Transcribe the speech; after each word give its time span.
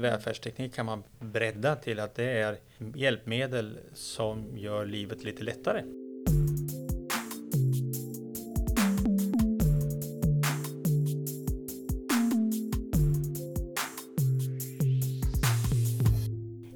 Välfärdsteknik 0.00 0.74
kan 0.74 0.86
man 0.86 1.02
bredda 1.18 1.76
till 1.76 2.00
att 2.00 2.14
det 2.14 2.30
är 2.30 2.58
hjälpmedel 2.94 3.78
som 3.94 4.58
gör 4.58 4.86
livet 4.86 5.24
lite 5.24 5.42
lättare. 5.42 5.84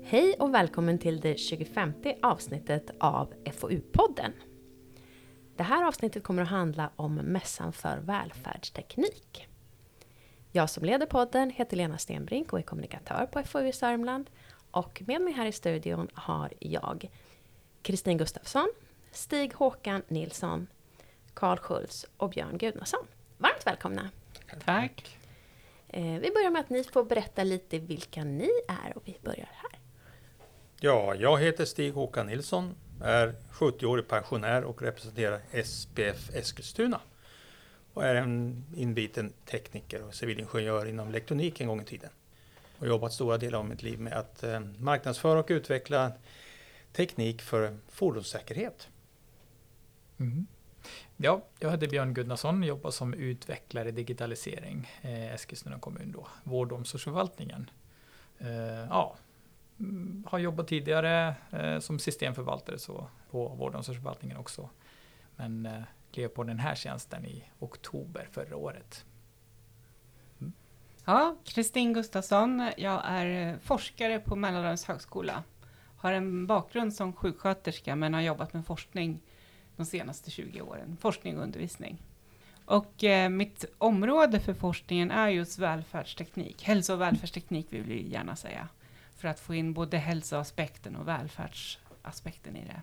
Hej 0.05 0.35
och 0.39 0.55
välkommen 0.55 0.99
till 0.99 1.21
det 1.21 1.39
25 1.39 1.93
avsnittet 2.23 2.91
av 3.01 3.33
FoU-podden. 3.45 4.33
Det 5.57 5.63
här 5.63 5.87
avsnittet 5.87 6.23
kommer 6.23 6.43
att 6.43 6.49
handla 6.49 6.91
om 6.97 7.15
Mässan 7.15 7.73
för 7.73 7.99
välfärdsteknik. 7.99 9.52
Jag 10.55 10.71
som 10.71 10.85
leder 10.85 11.07
podden 11.07 11.51
heter 11.51 11.77
Lena 11.77 11.99
Stenbrink 11.99 12.53
och 12.53 12.59
är 12.59 12.63
kommunikatör 12.63 13.27
på 13.27 13.43
FoU 13.43 13.73
Sörmland. 13.73 14.31
Och 14.71 15.03
med 15.07 15.21
mig 15.21 15.33
här 15.33 15.47
i 15.47 15.53
studion 15.53 16.09
har 16.15 16.53
jag 16.59 17.11
Kristin 17.83 18.19
Gustafsson, 18.19 18.73
Stig 19.13 19.55
Håkan 19.55 20.03
Nilsson, 20.09 20.67
Karl 21.35 21.59
Schultz 21.59 22.07
och 22.17 22.31
Björn 22.31 22.59
Gudnason. 22.59 23.07
Varmt 23.39 23.67
välkomna! 23.67 24.11
Tack! 24.65 25.19
Eh, 25.89 26.03
vi 26.03 26.31
börjar 26.35 26.51
med 26.51 26.61
att 26.61 26.71
ni 26.71 26.85
får 26.85 27.05
berätta 27.05 27.45
lite 27.45 27.79
vilka 27.79 28.25
ni 28.25 28.51
är 28.69 28.97
och 28.97 29.03
vi 29.05 29.17
börjar 29.23 29.51
här. 29.53 29.81
Ja, 30.81 31.15
jag 31.15 31.41
heter 31.41 31.65
Stig 31.65 31.93
Håkan 31.93 32.27
Nilsson, 32.27 32.75
är 33.03 33.35
70-årig 33.53 34.09
pensionär 34.09 34.65
och 34.65 34.83
representerar 34.83 35.41
SPF 35.65 36.35
Eskilstuna. 36.35 37.01
Och 37.95 38.05
är 38.05 38.15
en 38.15 38.65
inbiten 38.77 39.33
tekniker 39.45 40.03
och 40.03 40.15
civilingenjör 40.15 40.87
inom 40.87 41.09
elektronik 41.09 41.61
en 41.61 41.69
gång 41.69 41.81
i 41.81 41.85
tiden. 41.85 42.11
Och 42.79 42.87
jobbat 42.87 43.13
stora 43.13 43.39
delar 43.39 43.59
av 43.59 43.65
mitt 43.69 43.83
liv 43.83 44.01
med 44.01 44.13
att 44.13 44.43
eh, 44.43 44.61
marknadsföra 44.79 45.41
och 45.41 45.47
utveckla 45.51 46.13
teknik 46.93 47.43
för 47.43 47.77
fordonssäkerhet. 47.89 48.89
Mm. 50.19 50.47
Ja, 51.17 51.45
jag 51.59 51.71
heter 51.71 51.89
Björn 51.89 52.15
Gunnarsson, 52.15 52.63
jobbar 52.63 52.91
som 52.91 53.15
utvecklare 53.15 53.89
i 53.89 53.93
digitalisering, 53.93 54.91
eh, 55.03 55.35
Eskilstuna 55.35 55.79
kommun 55.79 56.13
då, 56.13 56.27
vård 56.45 56.73
och 56.73 56.79
omsorgsförvaltningen. 56.79 57.71
Eh, 58.39 58.87
ja, 58.89 59.17
mm, 59.81 60.25
har 60.29 60.39
jobbat 60.39 60.69
tidigare 60.69 61.35
eh, 61.51 61.79
som 61.79 61.99
systemförvaltare 61.99 62.79
så 62.79 63.07
på 63.31 63.49
vård 63.49 63.73
och 63.73 63.79
omsorgsförvaltningen 63.79 64.37
också. 64.37 64.69
Men 65.37 65.67
eh, 65.67 65.83
klev 66.13 66.29
på 66.29 66.45
den 66.45 66.59
här 66.59 66.75
tjänsten 66.75 67.27
i 67.27 67.45
oktober 67.59 68.29
förra 68.33 68.57
året. 68.57 69.05
Mm. 70.41 70.53
Ja, 71.05 71.37
Kristin 71.45 71.93
Gustafsson. 71.93 72.71
Jag 72.77 73.03
är 73.05 73.53
eh, 73.53 73.59
forskare 73.59 74.19
på 74.19 74.37
Mälardalens 74.37 74.85
högskola. 74.85 75.43
Har 75.97 76.13
en 76.13 76.47
bakgrund 76.47 76.95
som 76.95 77.13
sjuksköterska 77.13 77.97
men 77.97 78.15
har 78.15 78.21
jobbat 78.21 78.53
med 78.53 78.67
forskning 78.67 79.23
de 79.77 79.87
senaste 79.87 80.31
20 80.31 80.61
åren. 80.61 80.97
Forskning 81.01 81.37
och 81.37 81.43
undervisning. 81.43 82.03
Och 82.65 83.05
eh, 83.05 83.29
mitt 83.29 83.65
område 83.79 84.41
för 84.41 84.55
forskningen 84.55 85.11
är 85.11 85.29
just 85.29 85.59
välfärdsteknik. 85.59 86.63
Hälso 86.63 86.93
och 86.93 87.01
välfärdsteknik 87.01 87.67
vill 87.71 87.83
vi 87.83 88.09
gärna 88.09 88.37
säga. 88.37 88.69
För 89.17 89.29
att 89.29 89.41
få 89.41 89.55
in 89.55 89.73
både 89.73 89.97
hälsoaspekten 89.97 90.97
och 90.97 91.09
välfärdsaspekten 91.09 92.57
i 92.57 92.65
det. 92.65 92.83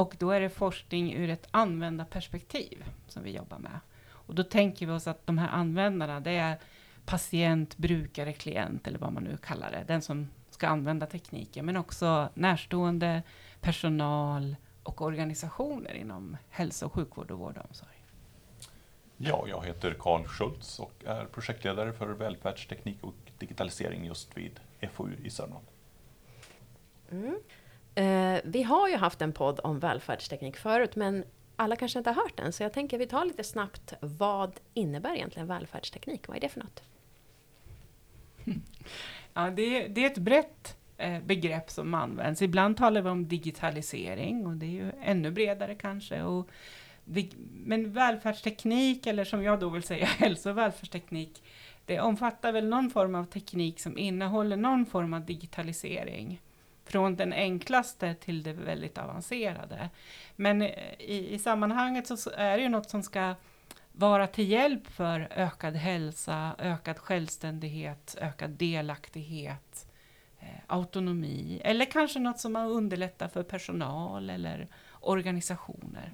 Och 0.00 0.16
då 0.18 0.30
är 0.30 0.40
det 0.40 0.50
forskning 0.50 1.14
ur 1.14 1.30
ett 1.30 1.48
användarperspektiv 1.50 2.84
som 3.06 3.22
vi 3.22 3.36
jobbar 3.36 3.58
med. 3.58 3.80
Och 4.08 4.34
då 4.34 4.42
tänker 4.44 4.86
vi 4.86 4.92
oss 4.92 5.06
att 5.06 5.26
de 5.26 5.38
här 5.38 5.48
användarna, 5.48 6.20
det 6.20 6.30
är 6.30 6.58
patient, 7.04 7.76
brukare, 7.76 8.32
klient 8.32 8.86
eller 8.86 8.98
vad 8.98 9.12
man 9.12 9.24
nu 9.24 9.36
kallar 9.36 9.70
det. 9.70 9.84
Den 9.86 10.02
som 10.02 10.28
ska 10.50 10.68
använda 10.68 11.06
tekniken, 11.06 11.66
men 11.66 11.76
också 11.76 12.28
närstående, 12.34 13.22
personal 13.60 14.56
och 14.82 15.02
organisationer 15.02 15.94
inom 15.94 16.36
hälso 16.48 16.86
och 16.86 16.92
sjukvård 16.92 17.30
och 17.30 17.38
vård 17.38 17.58
och 17.58 17.64
omsorg. 17.68 18.04
Ja, 19.16 19.44
jag 19.48 19.64
heter 19.66 19.96
Karl 19.98 20.24
Schultz 20.24 20.78
och 20.78 21.04
är 21.06 21.24
projektledare 21.24 21.92
för 21.92 22.08
välfärdsteknik 22.08 22.98
och 23.00 23.14
digitalisering 23.38 24.04
just 24.04 24.36
vid 24.36 24.60
FoU 24.92 25.16
i 25.24 25.30
Sörmland. 25.30 25.66
Mm. 27.10 27.36
Eh, 27.94 28.38
vi 28.44 28.62
har 28.62 28.88
ju 28.88 28.96
haft 28.96 29.22
en 29.22 29.32
podd 29.32 29.60
om 29.64 29.78
välfärdsteknik 29.78 30.56
förut, 30.56 30.96
men 30.96 31.24
alla 31.56 31.76
kanske 31.76 31.98
inte 31.98 32.10
har 32.10 32.22
hört 32.22 32.36
den, 32.36 32.52
så 32.52 32.62
jag 32.62 32.72
tänker 32.72 32.98
vi 32.98 33.06
tar 33.06 33.24
lite 33.24 33.44
snabbt. 33.44 33.94
Vad 34.00 34.60
innebär 34.74 35.14
egentligen 35.14 35.48
välfärdsteknik? 35.48 36.28
Vad 36.28 36.36
är 36.36 36.40
det 36.40 36.48
för 36.48 36.60
något? 36.60 36.82
Ja, 39.34 39.50
det, 39.50 39.88
det 39.88 40.04
är 40.04 40.06
ett 40.06 40.18
brett 40.18 40.76
eh, 40.96 41.20
begrepp 41.20 41.70
som 41.70 41.94
används. 41.94 42.42
Ibland 42.42 42.76
talar 42.76 43.02
vi 43.02 43.08
om 43.08 43.28
digitalisering 43.28 44.46
och 44.46 44.52
det 44.52 44.66
är 44.66 44.70
ju 44.70 44.92
ännu 45.02 45.30
bredare 45.30 45.74
kanske. 45.74 46.22
Och 46.22 46.48
vi, 47.04 47.30
men 47.64 47.92
välfärdsteknik, 47.92 49.06
eller 49.06 49.24
som 49.24 49.42
jag 49.42 49.60
då 49.60 49.68
vill 49.68 49.82
säga 49.82 50.06
hälso 50.18 50.50
och 50.50 50.58
välfärdsteknik, 50.58 51.42
det 51.84 52.00
omfattar 52.00 52.52
väl 52.52 52.68
någon 52.68 52.90
form 52.90 53.14
av 53.14 53.24
teknik 53.24 53.80
som 53.80 53.98
innehåller 53.98 54.56
någon 54.56 54.86
form 54.86 55.14
av 55.14 55.24
digitalisering 55.24 56.40
från 56.90 57.16
den 57.16 57.32
enklaste 57.32 58.14
till 58.14 58.42
det 58.42 58.52
väldigt 58.52 58.98
avancerade. 58.98 59.90
Men 60.36 60.62
i, 60.62 61.28
i 61.30 61.38
sammanhanget 61.38 62.18
så 62.18 62.30
är 62.30 62.56
det 62.56 62.62
ju 62.62 62.68
något 62.68 62.90
som 62.90 63.02
ska 63.02 63.34
vara 63.92 64.26
till 64.26 64.50
hjälp 64.50 64.86
för 64.86 65.28
ökad 65.30 65.76
hälsa, 65.76 66.54
ökad 66.58 66.98
självständighet, 66.98 68.16
ökad 68.20 68.50
delaktighet, 68.50 69.86
eh, 70.40 70.48
autonomi 70.66 71.60
eller 71.64 71.84
kanske 71.84 72.18
något 72.18 72.40
som 72.40 72.56
underlättar 72.56 73.28
för 73.28 73.42
personal 73.42 74.30
eller 74.30 74.68
organisationer. 75.00 76.12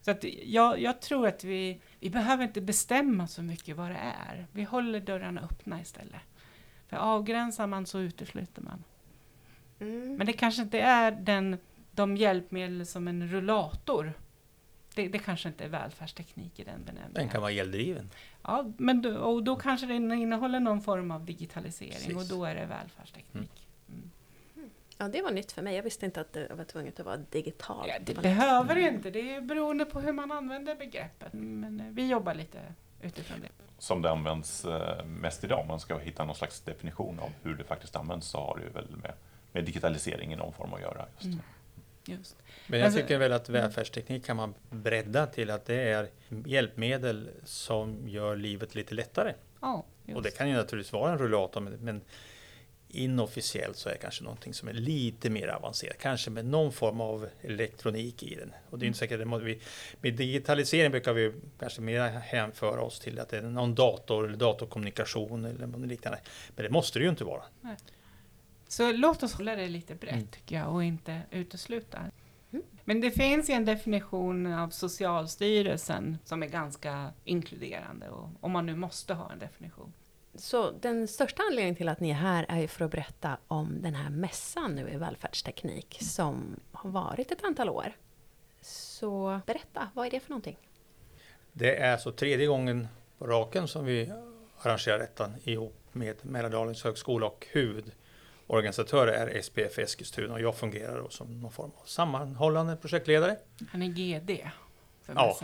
Så 0.00 0.10
att 0.10 0.24
jag, 0.44 0.80
jag 0.80 1.00
tror 1.00 1.26
att 1.26 1.44
vi, 1.44 1.80
vi 2.00 2.10
behöver 2.10 2.44
inte 2.44 2.60
bestämma 2.60 3.26
så 3.26 3.42
mycket 3.42 3.76
vad 3.76 3.90
det 3.90 4.00
är. 4.28 4.46
Vi 4.52 4.64
håller 4.64 5.00
dörrarna 5.00 5.40
öppna 5.40 5.80
istället. 5.80 6.20
För 6.88 6.96
avgränsar 6.96 7.66
man 7.66 7.86
så 7.86 7.98
utesluter 7.98 8.62
man. 8.62 8.84
Mm. 9.80 10.16
Men 10.16 10.26
det 10.26 10.32
kanske 10.32 10.62
inte 10.62 10.78
är 10.78 11.10
den, 11.10 11.58
de 11.92 12.16
hjälpmedel 12.16 12.86
som 12.86 13.08
en 13.08 13.28
rullator. 13.28 14.12
Det, 14.94 15.08
det 15.08 15.18
kanske 15.18 15.48
inte 15.48 15.64
är 15.64 15.68
välfärdsteknik 15.68 16.60
i 16.60 16.64
den 16.64 16.84
benämningen. 16.84 17.14
Den 17.14 17.28
kan 17.28 17.40
vara 17.40 17.52
eldriven. 17.52 18.10
Ja, 18.42 18.72
men 18.76 19.02
då, 19.02 19.16
och 19.16 19.42
då 19.42 19.56
kanske 19.56 19.86
den 19.86 20.12
innehåller 20.12 20.60
någon 20.60 20.80
form 20.80 21.10
av 21.10 21.24
digitalisering 21.24 21.92
Precis. 21.92 22.16
och 22.16 22.38
då 22.38 22.44
är 22.44 22.54
det 22.54 22.66
välfärdsteknik. 22.66 23.68
Mm. 23.88 24.10
mm. 24.56 24.70
Ja, 24.98 25.08
det 25.08 25.22
var 25.22 25.30
nytt 25.30 25.52
för 25.52 25.62
mig. 25.62 25.76
Jag 25.76 25.82
visste 25.82 26.06
inte 26.06 26.20
att 26.20 26.32
det 26.32 26.54
var 26.54 26.64
tvunget 26.64 27.00
att 27.00 27.06
vara 27.06 27.16
digitalt. 27.16 27.88
Ja, 27.88 27.94
det 28.00 28.22
behöver 28.22 28.74
det 28.74 28.80
inte. 28.80 29.10
Det 29.10 29.34
är 29.34 29.40
beroende 29.40 29.84
på 29.84 30.00
hur 30.00 30.12
man 30.12 30.32
använder 30.32 30.74
begreppet. 30.74 31.32
Men 31.32 31.80
eh, 31.80 31.86
vi 31.90 32.08
jobbar 32.08 32.34
lite 32.34 32.58
utifrån 33.02 33.40
det. 33.40 33.48
Som 33.78 34.02
det 34.02 34.10
används 34.10 34.64
eh, 34.64 35.04
mest 35.04 35.44
idag, 35.44 35.60
om 35.60 35.68
man 35.68 35.80
ska 35.80 35.98
hitta 35.98 36.24
någon 36.24 36.34
slags 36.34 36.60
definition 36.60 37.18
av 37.18 37.30
hur 37.42 37.54
det 37.54 37.64
faktiskt 37.64 37.96
används, 37.96 38.26
så 38.26 38.38
har 38.38 38.56
det 38.58 38.64
ju 38.64 38.70
väl 38.70 38.96
med 38.96 39.12
med 39.52 39.64
digitalisering 39.64 40.32
i 40.32 40.36
någon 40.36 40.52
form 40.52 40.74
att 40.74 40.80
göra. 40.80 41.06
Just. 41.18 41.24
Mm. 41.24 41.40
Just. 42.06 42.36
Men 42.66 42.78
jag 42.78 42.86
alltså, 42.86 43.00
tycker 43.00 43.18
väl 43.18 43.32
att 43.32 43.48
välfärdsteknik 43.48 44.24
kan 44.24 44.36
man 44.36 44.54
bredda 44.70 45.26
till 45.26 45.50
att 45.50 45.64
det 45.64 45.82
är 45.82 46.08
hjälpmedel 46.46 47.28
som 47.44 48.08
gör 48.08 48.36
livet 48.36 48.74
lite 48.74 48.94
lättare. 48.94 49.34
Ja, 49.60 49.84
och 50.14 50.22
det 50.22 50.30
kan 50.30 50.48
ju 50.48 50.54
naturligtvis 50.54 50.92
vara 50.92 51.12
en 51.12 51.18
rullator, 51.18 51.60
men 51.60 52.00
inofficiellt 52.88 53.76
så 53.76 53.88
är 53.88 53.92
det 53.92 53.98
kanske 53.98 54.24
någonting 54.24 54.54
som 54.54 54.68
är 54.68 54.72
lite 54.72 55.30
mer 55.30 55.48
avancerat. 55.48 55.98
Kanske 55.98 56.30
med 56.30 56.44
någon 56.44 56.72
form 56.72 57.00
av 57.00 57.28
elektronik 57.40 58.22
i 58.22 58.34
den. 58.34 58.52
Och 58.70 58.78
det 58.78 58.84
är 58.84 58.86
inte 58.86 58.98
säkert 58.98 59.20
att 59.20 59.42
vi, 59.42 59.60
med 60.00 60.14
digitalisering 60.14 60.90
brukar 60.90 61.12
vi 61.12 61.32
kanske 61.58 61.80
mer 61.80 62.08
hänföra 62.08 62.80
oss 62.80 63.00
till 63.00 63.18
att 63.18 63.28
det 63.28 63.38
är 63.38 63.42
någon 63.42 63.74
dator 63.74 64.26
eller 64.26 64.36
datorkommunikation 64.36 65.44
eller 65.44 65.66
något 65.66 65.88
liknande. 65.88 66.20
Men 66.56 66.64
det 66.64 66.70
måste 66.70 66.98
det 66.98 67.02
ju 67.02 67.10
inte 67.10 67.24
vara. 67.24 67.42
Nej. 67.60 67.76
Så 68.70 68.92
låt 68.92 69.22
oss 69.22 69.34
hålla 69.34 69.56
det 69.56 69.68
lite 69.68 69.94
brett 69.94 70.12
mm. 70.12 70.26
tycker 70.26 70.56
jag 70.56 70.74
och 70.74 70.84
inte 70.84 71.20
utesluta. 71.30 71.98
Mm. 72.50 72.64
Men 72.84 73.00
det 73.00 73.10
finns 73.10 73.50
ju 73.50 73.54
en 73.54 73.64
definition 73.64 74.52
av 74.52 74.68
Socialstyrelsen 74.68 76.18
som 76.24 76.42
är 76.42 76.46
ganska 76.46 77.12
inkluderande 77.24 78.08
och, 78.08 78.28
om 78.40 78.52
man 78.52 78.66
nu 78.66 78.76
måste 78.76 79.14
ha 79.14 79.32
en 79.32 79.38
definition. 79.38 79.92
Så 80.34 80.70
den 80.70 81.08
största 81.08 81.42
anledningen 81.42 81.76
till 81.76 81.88
att 81.88 82.00
ni 82.00 82.10
är 82.10 82.14
här 82.14 82.46
är 82.48 82.60
ju 82.60 82.68
för 82.68 82.84
att 82.84 82.90
berätta 82.90 83.36
om 83.48 83.82
den 83.82 83.94
här 83.94 84.10
mässan 84.10 84.74
nu 84.74 84.90
i 84.90 84.96
välfärdsteknik 84.96 85.98
som 86.00 86.60
har 86.72 86.90
varit 86.90 87.32
ett 87.32 87.44
antal 87.44 87.68
år. 87.68 87.92
Så 88.60 89.40
berätta, 89.46 89.88
vad 89.94 90.06
är 90.06 90.10
det 90.10 90.20
för 90.20 90.30
någonting? 90.30 90.56
Det 91.52 91.76
är 91.76 91.96
så 91.96 92.12
tredje 92.12 92.46
gången 92.46 92.88
på 93.18 93.26
raken 93.26 93.68
som 93.68 93.84
vi 93.84 94.12
arrangerar 94.58 94.98
detta 94.98 95.30
ihop 95.44 95.76
med 95.92 96.16
Mälardalens 96.22 96.84
högskola 96.84 97.26
och 97.26 97.46
huvud 97.50 97.92
organisatör 98.50 99.06
är 99.06 99.42
SPF 99.42 99.78
Eskilstuna 99.78 100.34
och 100.34 100.40
jag 100.40 100.56
fungerar 100.56 101.08
som 101.08 101.40
någon 101.40 101.52
form 101.52 101.70
av 101.76 101.86
sammanhållande 101.86 102.76
projektledare. 102.76 103.36
Han 103.70 103.82
är 103.82 103.86
GD? 103.86 104.30
Ja, 105.06 105.38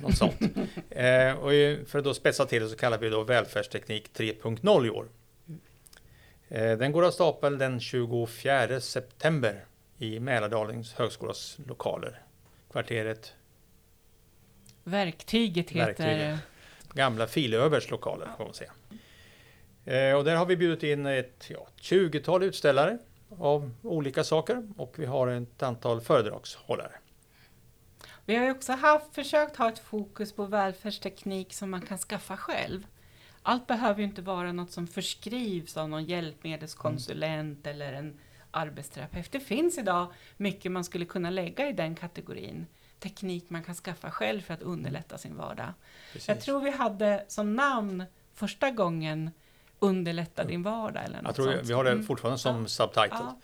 något 0.00 0.16
sånt. 0.16 0.40
eh, 0.90 1.32
och 1.32 1.50
för 1.88 1.98
att 1.98 2.04
då 2.04 2.14
spetsa 2.14 2.46
till 2.46 2.62
det 2.62 2.68
så 2.68 2.76
kallar 2.76 2.98
vi 2.98 3.08
då 3.08 3.22
välfärdsteknik 3.22 4.10
3.0 4.14 4.86
i 4.86 4.90
år. 4.90 5.08
Eh, 6.48 6.78
Den 6.78 6.92
går 6.92 7.04
av 7.06 7.10
stapeln 7.10 7.58
den 7.58 7.80
24 7.80 8.80
september 8.80 9.64
i 9.98 10.20
Mälardalens 10.20 10.94
högskolas 10.94 11.58
lokaler. 11.66 12.22
Kvarteret 12.72 13.32
Verktyget 14.84 15.70
heter... 15.70 15.86
Verktyget. 15.86 16.38
Gamla 16.94 17.26
Filövers 17.26 17.90
lokaler 17.90 18.28
får 18.36 18.44
man 18.44 18.54
säga. 18.54 18.72
Eh, 19.84 20.14
Och 20.14 20.24
där 20.24 20.36
har 20.36 20.46
vi 20.46 20.56
bjudit 20.56 20.82
in 20.82 21.06
ett 21.06 21.46
ja, 21.50 21.66
20-tal 21.80 22.42
utställare 22.42 22.98
av 23.38 23.70
olika 23.82 24.24
saker 24.24 24.68
och 24.76 24.94
vi 24.98 25.06
har 25.06 25.28
ett 25.28 25.62
antal 25.62 26.00
föredragshållare. 26.00 26.92
Vi 28.26 28.36
har 28.36 28.50
också 28.50 28.72
haft, 28.72 29.14
försökt 29.14 29.56
ha 29.56 29.68
ett 29.68 29.78
fokus 29.78 30.32
på 30.32 30.44
välfärdsteknik 30.44 31.52
som 31.54 31.70
man 31.70 31.80
kan 31.80 31.98
skaffa 31.98 32.36
själv. 32.36 32.86
Allt 33.42 33.66
behöver 33.66 33.98
ju 34.00 34.04
inte 34.04 34.22
vara 34.22 34.52
något 34.52 34.70
som 34.70 34.86
förskrivs 34.86 35.76
av 35.76 35.88
någon 35.88 36.04
hjälpmedelskonsulent 36.04 37.66
eller 37.66 37.92
en 37.92 38.18
arbetsterapeut. 38.50 39.32
Det 39.32 39.40
finns 39.40 39.78
idag 39.78 40.12
mycket 40.36 40.72
man 40.72 40.84
skulle 40.84 41.04
kunna 41.04 41.30
lägga 41.30 41.68
i 41.68 41.72
den 41.72 41.94
kategorin. 41.94 42.66
Teknik 42.98 43.44
man 43.50 43.62
kan 43.62 43.74
skaffa 43.74 44.10
själv 44.10 44.40
för 44.40 44.54
att 44.54 44.62
underlätta 44.62 45.18
sin 45.18 45.36
vardag. 45.36 45.72
Precis. 46.12 46.28
Jag 46.28 46.40
tror 46.40 46.60
vi 46.60 46.70
hade 46.70 47.24
som 47.28 47.56
namn 47.56 48.04
första 48.34 48.70
gången 48.70 49.30
Underlätta 49.82 50.44
din 50.44 50.62
vardag 50.62 51.04
eller 51.04 51.16
något 51.22 51.26
Jag 51.26 51.34
tror 51.34 51.52
sånt. 51.56 51.68
vi 51.68 51.72
har 51.72 51.84
det 51.84 51.90
Mm. 51.90 52.04
fortfarande 52.04 52.38
som 52.38 52.60
Ja. 52.62 52.66
subtitle. 52.68 53.08
Ja. 53.10 53.36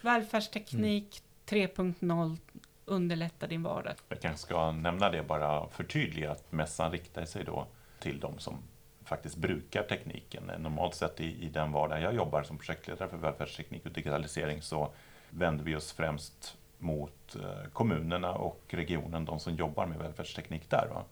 Välfärdsteknik 0.00 1.22
3.0 1.46 2.36
Underlätta 2.84 3.46
din 3.46 3.62
vardag. 3.62 3.92
Jag 4.08 4.20
kanske 4.20 4.38
ska 4.42 4.70
nämna 4.72 5.10
det 5.10 5.22
bara 5.22 5.68
förtydliga 5.68 6.30
att 6.30 6.52
mässan 6.52 6.92
riktar 6.92 7.24
sig 7.24 7.44
då 7.44 7.66
till 8.00 8.20
de 8.20 8.38
som 8.38 8.58
faktiskt 9.04 9.36
brukar 9.36 9.82
tekniken. 9.82 10.42
Normalt 10.58 10.94
sett 10.94 11.20
i, 11.20 11.44
i 11.44 11.48
den 11.48 11.72
vardag 11.72 12.00
jag 12.00 12.14
jobbar 12.14 12.42
som 12.42 12.58
projektledare 12.58 13.08
för 13.08 13.16
välfärdsteknik 13.16 13.86
och 13.86 13.92
digitalisering 13.92 14.62
så 14.62 14.92
vänder 15.30 15.64
vi 15.64 15.76
oss 15.76 15.92
främst 15.92 16.56
mot 16.78 17.36
eh, 17.36 17.70
kommunerna 17.72 18.32
och 18.32 18.62
regionen, 18.68 19.24
de 19.24 19.40
som 19.40 19.54
jobbar 19.54 19.86
med 19.86 19.98
välfärdsteknik 19.98 20.70
där. 20.70 20.88
Va? 20.94 21.04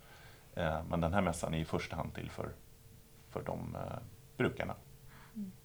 Eh, 0.55 0.81
men 0.89 1.01
den 1.01 1.13
här 1.15 1.21
mässan 1.21 1.55
är 1.55 1.59
i 1.59 1.65
första 1.65 1.97
hand 1.97 2.15
till 2.15 2.31
för, 2.31 2.49
för 3.31 3.43
de 3.43 3.75
eh, 3.77 3.99
brukarna 4.41 4.75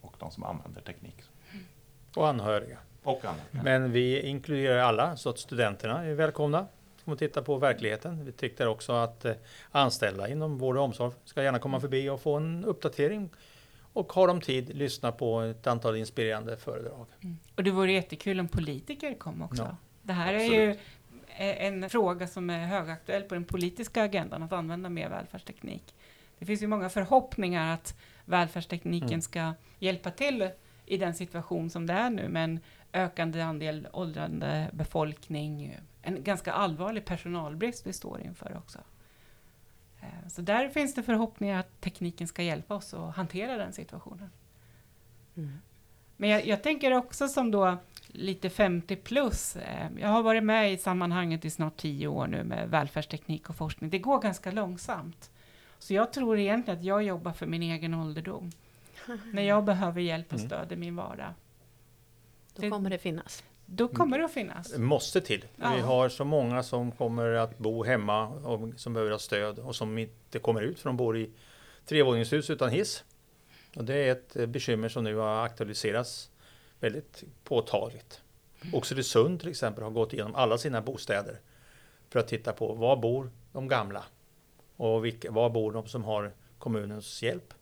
och 0.01 0.16
de 0.19 0.31
som 0.31 0.44
använder 0.44 0.81
teknik. 0.81 1.16
Och 2.16 2.27
anhöriga. 2.27 2.77
Och 3.04 3.25
annat. 3.25 3.45
Men 3.51 3.92
vi 3.92 4.22
inkluderar 4.22 4.77
alla 4.77 5.18
så 5.18 5.30
att 5.30 5.39
studenterna 5.39 6.06
är 6.06 6.13
välkomna 6.13 6.68
att 7.06 7.19
titta 7.19 7.42
på 7.42 7.57
verkligheten. 7.57 8.25
Vi 8.25 8.31
tyckte 8.31 8.68
också 8.68 8.94
att 8.94 9.25
eh, 9.25 9.33
anställda 9.72 10.30
inom 10.30 10.57
vård 10.57 10.77
och 10.77 10.83
omsorg 10.83 11.13
ska 11.25 11.44
gärna 11.44 11.60
komma 11.60 11.80
förbi 11.80 12.10
och 12.10 12.22
få 12.22 12.36
en 12.36 12.66
uppdatering 12.66 13.30
och 13.94 14.13
har 14.13 14.27
de 14.27 14.42
tid 14.42 14.75
lyssna 14.75 15.12
på 15.12 15.42
ett 15.42 15.68
antal 15.68 15.95
inspirerande 15.95 16.57
föredrag. 16.57 17.06
Och 17.56 17.63
det 17.63 17.71
vore 17.71 17.92
jättekul 17.92 18.39
om 18.39 18.48
politiker 18.48 19.13
kom 19.13 19.42
också. 19.42 19.63
Ja, 19.63 19.78
det 20.01 20.13
här 20.13 20.33
är 20.33 20.44
ju 20.44 20.78
en 21.38 21.89
fråga 21.89 22.28
som 22.28 22.50
är 22.50 22.66
högaktuell 22.66 23.24
på 23.24 23.33
den 23.33 23.45
politiska 23.45 24.04
agendan, 24.04 24.44
att 24.44 24.54
använda 24.54 24.89
mer 24.89 25.10
välfärdsteknik. 25.10 25.95
Det 26.39 26.45
finns 26.45 26.63
ju 26.63 26.68
många 26.68 26.89
förhoppningar 26.89 27.74
att 27.74 27.95
välfärdstekniken 28.25 29.07
Mm. 29.10 29.22
ska 29.22 29.54
hjälpa 29.80 30.12
till 30.12 30.50
i 30.86 30.98
den 30.98 31.13
situation 31.13 31.69
som 31.69 31.86
det 31.88 31.94
är 31.94 32.10
nu, 32.10 32.30
med 32.30 32.44
en 32.44 32.60
ökande 32.94 33.42
andel 33.42 33.88
åldrande 33.94 34.69
befolkning, 34.74 35.77
en 36.01 36.24
ganska 36.24 36.54
allvarlig 36.54 37.06
personalbrist 37.06 37.88
vi 37.88 37.94
står 37.94 38.22
inför 38.22 38.57
också. 38.57 38.80
Eh, 40.01 40.27
Så 40.30 40.42
där 40.42 40.69
finns 40.69 40.94
det 40.95 41.04
förhoppningar 41.04 41.60
att 41.60 41.81
tekniken 41.81 42.27
ska 42.27 42.44
hjälpa 42.44 42.75
oss 42.75 42.94
att 42.94 43.16
hantera 43.16 43.57
den 43.57 43.74
situationen. 43.74 44.30
Mm. 45.38 45.57
Men 46.18 46.30
jag, 46.30 46.48
jag 46.48 46.63
tänker 46.63 46.92
också 46.92 47.28
som 47.28 47.51
då 47.51 47.78
lite 48.07 48.50
50 48.50 48.95
plus. 48.95 49.56
Eh, 49.56 49.88
jag 50.00 50.07
har 50.10 50.24
varit 50.24 50.44
med 50.44 50.74
i 50.74 50.78
sammanhanget 50.78 51.45
i 51.45 51.50
snart 51.50 51.78
10 51.78 52.07
år 52.07 52.28
nu 52.28 52.44
med 52.44 52.69
välfärdsteknik 52.69 53.50
och 53.50 53.56
forskning. 53.56 53.89
Det 53.89 54.00
går 54.00 54.21
ganska 54.21 54.51
långsamt. 54.51 55.31
Så 55.85 55.93
jag 55.93 56.13
tror 56.13 56.39
egentligen 56.39 56.79
att 56.79 56.85
jag 56.85 57.03
jobbar 57.03 57.33
för 57.33 57.45
min 57.45 57.61
egen 57.63 57.93
ålderdom. 57.93 58.51
När 59.33 59.41
jag 59.43 59.63
behöver 59.65 60.01
hjälp 60.01 60.33
och 60.33 60.39
Mm. 60.39 60.47
stöd 60.49 60.71
i 60.71 60.75
min 60.75 60.95
vardag. 60.95 61.33
Då 62.55 62.69
kommer 62.69 62.89
det 62.89 62.97
finnas. 62.97 63.43
Då 63.65 63.87
kommer 63.87 64.19
det 64.19 64.25
att 64.25 64.31
finnas. 64.33 64.71
Det 64.71 64.79
måste 64.79 65.21
till. 65.21 65.45
Ja. 65.55 65.73
Vi 65.75 65.81
har 65.81 66.09
så 66.09 66.25
många 66.25 66.63
som 66.63 66.91
kommer 66.91 67.31
att 67.31 67.57
bo 67.57 67.83
hemma 67.83 68.27
och 68.27 68.69
som 68.79 68.93
behöver 68.93 69.11
ha 69.11 69.19
stöd 69.19 69.59
och 69.59 69.75
som 69.75 69.97
inte 69.97 70.39
kommer 70.39 70.61
ut 70.61 70.79
för 70.79 70.89
de 70.89 70.97
bor 70.97 71.17
i 71.17 71.29
trevåningshus 71.85 72.49
utan 72.49 72.69
hiss. 72.69 73.03
Och 73.75 73.83
det 73.85 73.95
är 73.95 74.11
ett 74.11 74.35
eh, 74.35 74.45
bekymmer 74.45 74.89
som 74.89 75.03
nu 75.03 75.15
har 75.15 75.45
aktualiserats 75.45 76.29
väldigt 76.79 77.23
påtagligt. 77.43 78.21
Oxelösund 78.73 79.39
till 79.39 79.49
exempel 79.49 79.83
har 79.83 79.91
gått 79.91 80.13
igenom 80.13 80.35
alla 80.35 80.57
sina 80.57 80.81
bostäder 80.81 81.39
för 82.09 82.19
att 82.19 82.27
titta 82.27 82.53
på 82.53 82.73
var 82.73 82.95
bor 82.97 83.31
de 83.51 83.67
gamla 83.67 84.03
och 84.77 85.06
vilka, 85.06 85.31
var 85.31 85.50
bor 85.50 85.72
de 85.72 85.88
som 85.88 86.04
har 86.04 86.31
kommunens 86.57 87.24
hjälp. 87.24 87.54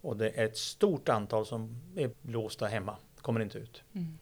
Och 0.00 0.16
det 0.16 0.30
är 0.30 0.44
ett 0.44 0.56
stort 0.56 1.08
antal 1.08 1.46
som 1.46 1.76
är 1.96 2.10
låsta 2.22 2.66
hemma, 2.66 2.96
kommer 3.20 3.40
inte 3.40 3.58
ut. 3.58 3.82
Mm. 3.92 4.18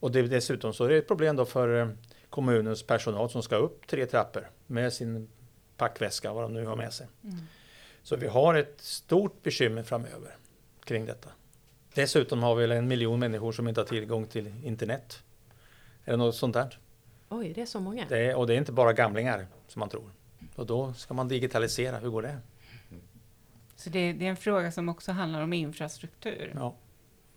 Och 0.00 0.12
det, 0.12 0.22
dessutom 0.22 0.72
så 0.72 0.84
är 0.84 0.88
det 0.88 0.96
ett 0.96 1.08
problem 1.08 1.36
då 1.36 1.44
för 1.44 1.80
eh, 1.80 1.88
kommunens 2.30 2.82
personal 2.82 3.30
som 3.30 3.42
ska 3.42 3.56
upp 3.56 3.86
tre 3.86 4.06
trappor 4.06 4.50
med 4.66 4.92
sin 4.92 5.28
packväska, 5.76 6.32
vad 6.32 6.44
de 6.44 6.52
nu 6.52 6.66
har 6.66 6.76
med 6.76 6.92
sig. 6.92 7.06
Mm. 7.24 7.36
Så 8.02 8.16
vi 8.16 8.26
har 8.26 8.54
ett 8.54 8.80
stort 8.80 9.42
bekymmer 9.42 9.82
framöver 9.82 10.36
kring 10.84 11.06
detta. 11.06 11.30
Dessutom 11.94 12.42
har 12.42 12.54
vi 12.54 12.76
en 12.76 12.88
miljon 12.88 13.20
människor 13.20 13.52
som 13.52 13.68
inte 13.68 13.80
har 13.80 13.86
tillgång 13.86 14.26
till 14.26 14.52
internet. 14.64 15.22
Eller 16.04 16.18
något 16.18 16.36
sånt 16.36 16.54
där. 16.54 16.78
Oj, 17.28 17.52
det 17.54 17.62
är 17.62 17.66
så 17.66 17.80
många. 17.80 18.06
Det 18.08 18.18
är, 18.18 18.36
och 18.36 18.46
det 18.46 18.54
är 18.54 18.58
inte 18.58 18.72
bara 18.72 18.92
gamlingar 18.92 19.46
som 19.68 19.80
man 19.80 19.88
tror. 19.88 20.10
Och 20.60 20.66
då 20.66 20.92
ska 20.92 21.14
man 21.14 21.28
digitalisera, 21.28 21.98
hur 21.98 22.10
går 22.10 22.22
det? 22.22 22.38
Så 23.76 23.90
det, 23.90 24.12
det 24.12 24.26
är 24.26 24.30
en 24.30 24.36
fråga 24.36 24.72
som 24.72 24.88
också 24.88 25.12
handlar 25.12 25.42
om 25.42 25.52
infrastruktur. 25.52 26.52
Ja. 26.54 26.74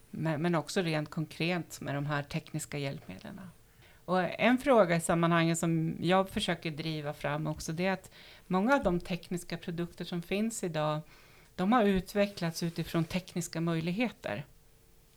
Men, 0.10 0.42
men 0.42 0.56
också 0.56 0.82
rent 0.82 1.10
konkret 1.10 1.82
med 1.82 1.96
de 1.96 2.06
här 2.06 2.24
tekniska 2.24 2.78
hjälpmedlen. 2.78 3.42
Och 4.06 4.20
en 4.40 4.58
fråga 4.58 4.96
i 4.96 5.02
sammanhanget 5.02 5.60
som 5.60 5.98
jag 6.02 6.30
försöker 6.30 6.72
driva 6.72 7.14
fram 7.14 7.48
också, 7.48 7.72
det 7.72 7.86
är 7.86 7.94
att 7.94 8.12
många 8.48 8.76
av 8.76 8.84
de 8.84 9.00
tekniska 9.00 9.58
produkter 9.58 10.06
som 10.06 10.22
finns 10.22 10.64
idag, 10.64 11.02
de 11.56 11.72
har 11.72 11.84
utvecklats 11.84 12.64
utifrån 12.64 13.06
tekniska 13.06 13.62
möjligheter. 13.62 14.46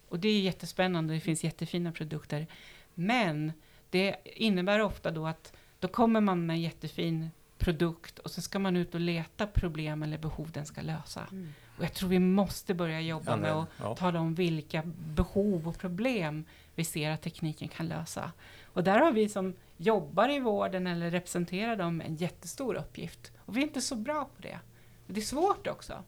Och 0.08 0.18
det 0.18 0.28
är 0.28 0.40
jättespännande, 0.40 1.14
det 1.14 1.20
finns 1.20 1.44
jättefina 1.44 1.92
produkter. 1.92 2.46
Men 2.94 3.52
det 3.90 4.16
innebär 4.24 4.80
ofta 4.80 5.10
då 5.10 5.26
att 5.26 5.52
då 5.78 5.88
kommer 5.88 6.20
man 6.20 6.46
med 6.46 6.54
en 6.54 6.62
jättefin 6.62 7.30
produkt 7.58 8.18
och 8.18 8.30
så 8.30 8.42
ska 8.42 8.58
man 8.58 8.76
ut 8.76 8.94
och 8.94 9.00
leta 9.00 9.46
problem 9.46 10.02
eller 10.02 10.18
behov 10.18 10.50
den 10.52 10.66
ska 10.66 10.80
lösa. 10.80 11.26
Mm. 11.30 11.54
Och 11.78 11.84
jag 11.84 11.92
tror 11.94 12.08
vi 12.08 12.18
måste 12.18 12.74
börja 12.74 13.00
jobba 13.00 13.30
Ja, 13.30 13.36
med 13.36 13.52
att 13.52 13.68
ja. 13.80 13.96
tala 13.96 14.20
om 14.20 14.34
vilka 14.34 14.82
behov 15.14 15.68
och 15.68 15.78
problem 15.78 16.44
vi 16.74 16.84
ser 16.84 17.10
att 17.10 17.22
tekniken 17.22 17.68
kan 17.68 17.88
lösa. 17.88 18.32
Och 18.64 18.84
där 18.84 18.98
har 18.98 19.12
vi 19.12 19.28
som 19.28 19.54
jobbar 19.76 20.28
i 20.28 20.40
vården 20.40 20.86
eller 20.86 21.10
representerar 21.10 21.76
dem 21.76 22.00
en 22.00 22.16
jättestor 22.16 22.74
uppgift. 22.74 23.32
Och 23.38 23.56
vi 23.56 23.60
är 23.60 23.64
inte 23.64 23.80
så 23.80 23.96
bra 23.96 24.24
på 24.24 24.42
det. 24.42 24.58
Det 25.06 25.20
är 25.20 25.24
svårt 25.24 25.66
också. 25.66 26.04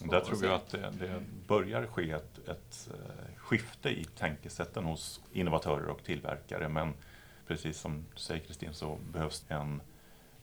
Där 0.00 0.20
tror 0.20 0.44
jag 0.44 0.54
att 0.54 0.70
det, 0.70 0.92
det 0.98 1.22
börjar 1.46 1.86
ske 1.86 2.10
ett, 2.10 2.48
ett 2.48 2.90
eh, 2.94 3.36
skifte 3.36 3.88
i 3.88 4.04
tänkesätten 4.04 4.84
hos 4.84 5.20
innovatörer 5.32 5.86
och 5.86 6.04
tillverkare. 6.04 6.68
Men 6.68 6.94
precis 7.46 7.78
som 7.78 8.04
du 8.14 8.20
säger 8.20 8.44
Kristin 8.44 8.74
så 8.74 8.98
behövs 9.12 9.44
en 9.48 9.82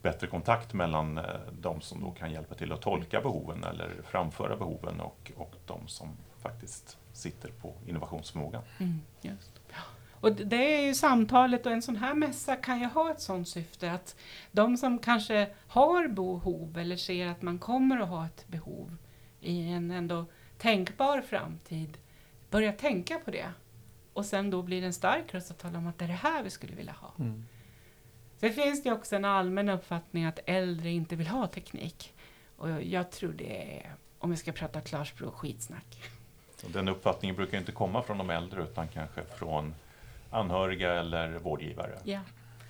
bättre 0.01 0.27
kontakt 0.27 0.73
mellan 0.73 1.17
eh, 1.17 1.23
de 1.51 1.81
som 1.81 2.01
då 2.01 2.11
kan 2.11 2.31
hjälpa 2.31 2.55
till 2.55 2.71
att 2.71 2.81
tolka 2.81 3.21
behoven 3.21 3.63
eller 3.63 3.89
framföra 4.03 4.55
behoven 4.55 4.99
och, 5.01 5.31
och 5.35 5.55
de 5.65 5.87
som 5.87 6.09
faktiskt 6.41 6.97
sitter 7.13 7.49
på 7.51 7.73
innovationsförmågan. 7.87 8.61
Mm, 8.77 9.01
just. 9.21 9.51
Och 10.21 10.35
det- 10.35 10.43
det 10.43 10.75
är 10.75 10.81
ju 10.87 10.93
samtalet 10.93 11.65
och 11.65 11.71
en 11.71 11.81
sån 11.81 11.95
här 11.95 12.13
mässa 12.13 12.55
kan 12.55 12.79
ju 12.79 12.85
ha 12.85 13.11
ett 13.11 13.21
sånt 13.21 13.47
syfte 13.47 13.91
att 13.91 14.15
de 14.51 14.77
som 14.77 14.99
kanske 14.99 15.47
har 15.67 16.07
behov 16.07 16.77
eller 16.77 16.95
ser 16.95 17.27
att 17.27 17.41
man 17.41 17.59
kommer 17.59 17.99
att 17.99 18.09
ha 18.09 18.25
ett 18.25 18.47
behov 18.47 18.95
i 19.41 19.69
en 19.71 19.91
ändå 19.91 20.25
tänkbar 20.57 21.21
framtid 21.21 21.97
börjar 22.49 22.71
tänka 22.73 23.19
på 23.19 23.31
det. 23.31 23.51
Och 24.13 24.25
sen 24.25 24.49
då 24.49 24.61
blir 24.61 24.81
det 24.81 24.87
en 24.87 24.93
stark 24.93 25.33
röst 25.33 25.51
att 25.51 25.57
tala 25.59 25.77
om 25.77 25.87
att 25.87 25.97
det 25.97 26.05
är 26.05 26.09
det 26.09 26.13
här 26.13 26.43
vi 26.43 26.49
skulle 26.49 26.75
vilja 26.75 26.93
ha. 26.93 27.11
Mm. 27.19 27.45
Sen 28.39 28.53
finns 28.53 28.83
det 28.83 28.91
också 28.91 29.15
en 29.15 29.25
allmän 29.25 29.69
uppfattning 29.69 30.25
att 30.25 30.39
äldre 30.45 30.89
inte 30.89 31.15
vill 31.15 31.27
ha 31.27 31.47
teknik. 31.47 32.13
Och 32.55 32.81
jag 32.83 33.11
tror 33.11 33.33
det 33.33 33.77
är, 33.77 33.93
om 34.19 34.31
vi 34.31 34.37
ska 34.37 34.51
prata 34.51 34.81
klarspråk, 34.81 35.33
skitsnack. 35.33 36.03
Och 36.63 36.71
den 36.71 36.87
uppfattningen 36.87 37.35
brukar 37.35 37.57
inte 37.57 37.71
komma 37.71 38.03
från 38.03 38.17
de 38.17 38.29
äldre 38.29 38.63
utan 38.63 38.87
kanske 38.87 39.23
från 39.23 39.73
anhöriga 40.29 40.93
eller 40.93 41.39
vårdgivare. 41.39 41.99
Ja. 42.03 42.19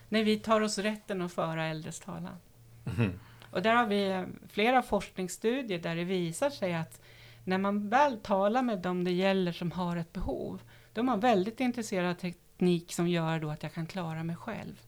När 0.10 0.24
vi 0.24 0.40
tar 0.40 0.62
oss 0.62 0.78
rätten 0.78 1.22
att 1.22 1.34
föra 1.34 1.66
äldres 1.66 2.00
talan. 2.00 2.38
Mhm. 2.84 3.20
Och 3.52 3.62
där 3.62 3.76
har 3.76 3.86
vi 3.86 4.26
flera 4.50 4.82
forskningsstudier 4.82 5.80
där 5.80 5.96
det 5.96 6.04
visar 6.04 6.50
sig 6.50 6.74
att 6.74 7.02
när 7.44 7.58
man 7.58 7.90
väl 7.90 8.20
talar 8.20 8.62
med 8.62 8.80
dem 8.80 9.04
det 9.04 9.12
gäller 9.12 9.52
som 9.52 9.72
har 9.72 9.98
ett 9.98 10.14
behov, 10.14 10.62
då 10.94 11.02
är 11.02 11.06
man 11.06 11.20
väldigt 11.20 11.60
intresserad 11.60 12.10
av 12.10 12.14
teknik 12.14 12.94
som 12.94 13.08
gör 13.08 13.40
då 13.40 13.50
att 13.50 13.64
jag 13.64 13.74
kan 13.74 13.88
klara 13.88 14.24
mig 14.24 14.36
själv. 14.36 14.82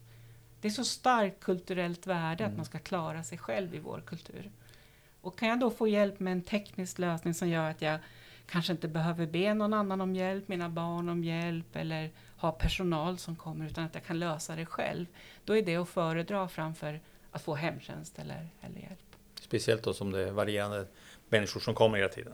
Det 0.62 0.68
är 0.68 0.72
så 0.72 0.84
starkt 0.86 1.44
kulturellt 1.44 2.08
värde 2.08 2.44
Mm. 2.44 2.52
att 2.52 2.58
man 2.58 2.66
ska 2.66 2.80
klara 2.80 3.24
sig 3.24 3.38
själv 3.38 3.76
i 3.76 3.80
vår 3.80 4.04
kultur. 4.06 4.52
Och 5.22 5.40
kan 5.40 5.50
jag 5.50 5.60
då 5.60 5.72
få 5.72 5.88
hjälp 5.88 6.20
med 6.20 6.32
en 6.32 6.42
teknisk 6.42 7.00
lösning 7.00 7.34
som 7.34 7.50
gör 7.50 7.70
att 7.70 7.82
jag 7.82 8.00
kanske 8.46 8.72
inte 8.72 8.88
behöver 8.88 9.26
be 9.26 9.54
någon 9.54 9.74
annan 9.74 10.02
om 10.02 10.16
hjälp, 10.16 10.48
mina 10.48 10.70
barn 10.70 11.10
om 11.10 11.24
hjälp 11.24 11.76
eller 11.76 12.10
ha 12.38 12.52
personal 12.52 13.18
som 13.18 13.36
kommer 13.36 13.66
utan 13.66 13.84
att 13.84 13.96
jag 13.96 14.04
kan 14.04 14.20
lösa 14.20 14.56
det 14.56 14.66
själv. 14.66 15.06
Då 15.46 15.58
är 15.58 15.62
det 15.62 15.76
att 15.76 15.90
föredra 15.90 16.48
framför 16.48 17.00
att 17.32 17.42
få 17.42 17.56
hemtjänst 17.56 18.20
eller, 18.20 18.48
eller 18.62 18.80
hjälp. 18.80 19.16
Speciellt 19.42 19.84
då 19.84 19.94
som 19.94 20.12
det 20.12 20.28
är 20.28 20.32
varierande 20.32 20.88
människor 21.30 21.60
som 21.60 21.76
kommer 21.76 21.98
hela 21.98 22.10
tiden. 22.10 22.34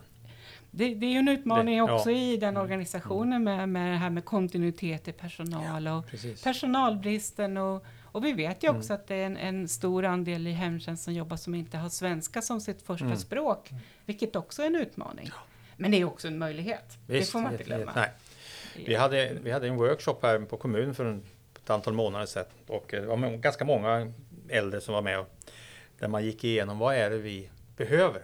Det, 0.71 0.93
det 0.95 1.05
är 1.05 1.11
ju 1.11 1.17
en 1.17 1.27
utmaning 1.27 1.73
Det- 1.73 1.77
ja. 1.87 1.95
också 1.95 2.11
i 2.11 2.37
den 2.37 2.49
Mm. 2.49 2.61
organisationen 2.61 3.43
med, 3.43 3.69
med 3.69 3.91
det 3.91 3.97
här 3.97 4.09
med 4.09 4.25
kontinuitet 4.25 5.07
i 5.07 5.11
personal 5.11 5.87
och 5.87 6.07
Precis. 6.07 6.43
personalbristen 6.43 7.57
och, 7.57 7.85
och 8.03 8.25
vi 8.25 8.33
vet 8.33 8.63
ju 8.63 8.69
också 8.69 8.93
Mm. 8.93 9.01
att 9.01 9.07
det 9.07 9.15
är 9.15 9.25
en, 9.25 9.37
en 9.37 9.67
stor 9.67 10.05
andel 10.05 10.47
i 10.47 10.51
hemtjänst 10.51 11.03
som 11.03 11.13
jobbar 11.13 11.37
som 11.37 11.55
inte 11.55 11.77
har 11.77 11.89
svenska 11.89 12.41
som 12.41 12.61
sitt 12.61 12.81
första 12.81 13.05
Mm. 13.05 13.17
språk, 13.17 13.69
vilket 14.05 14.35
också 14.35 14.61
är 14.61 14.65
en 14.67 14.75
utmaning. 14.75 15.29
Men 15.77 15.91
det 15.91 15.97
är 16.01 16.05
också 16.05 16.27
en 16.27 16.37
möjlighet. 16.37 16.97
det 17.07 17.13
Visst, 17.13 17.31
får 17.31 17.39
man 17.39 17.51
inte 17.51 17.63
glömma. 17.63 17.91
Nej. 17.95 18.09
Vi, 18.85 18.95
hade, 18.95 19.33
vi 19.43 19.51
hade 19.51 19.67
en 19.67 19.75
workshop 19.77 20.17
här 20.21 20.39
på 20.39 20.57
kommunen 20.57 20.95
för 20.95 21.05
en, 21.05 21.23
ett 21.63 21.69
antal 21.69 21.93
månader 21.93 22.25
sedan 22.25 22.45
och 22.67 22.93
eh, 22.93 23.01
det 23.01 23.07
var 23.07 23.37
ganska 23.37 23.65
många 23.65 24.11
äldre 24.49 24.81
som 24.81 24.93
var 24.93 25.01
med 25.01 25.19
och, 25.19 25.29
där 25.99 26.07
man 26.07 26.25
gick 26.25 26.43
igenom 26.43 26.79
vad 26.79 26.95
är 26.95 27.09
det 27.09 27.17
vi 27.17 27.49
behöver. 27.77 28.21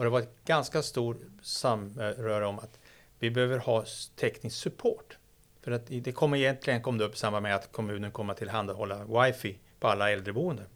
Och 0.00 0.04
det 0.04 0.10
var 0.10 0.20
ett 0.20 0.44
ganska 0.44 0.82
stort 0.82 1.20
samröre 1.42 2.46
om 2.46 2.58
att 2.58 2.78
vi 3.18 3.30
behöver 3.30 3.58
ha 3.58 3.84
teknisk 4.16 4.56
support. 4.56 5.18
För 5.62 5.70
att 5.70 5.86
det 5.86 6.12
kommer 6.12 6.36
egentligen 6.36 6.82
kom 6.82 6.98
det 6.98 7.04
upp 7.04 7.14
i 7.14 7.18
samband 7.18 7.42
med 7.42 7.54
att 7.54 7.72
kommunen 7.72 8.10
kommer 8.10 8.32
att 8.32 8.38
tillhandahålla 8.38 9.04
wifi 9.04 9.58
på 9.80 9.88
alla 9.88 10.10
äldreboenden. 10.10 10.66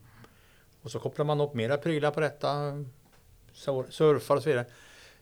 Och 0.83 0.91
så 0.91 0.99
kopplar 0.99 1.25
man 1.25 1.41
upp 1.41 1.55
mera 1.55 1.77
prylar 1.77 2.11
på 2.11 2.21
detta, 2.21 2.85
surfar 3.89 4.37
och 4.37 4.43
så 4.43 4.49
vidare. 4.49 4.67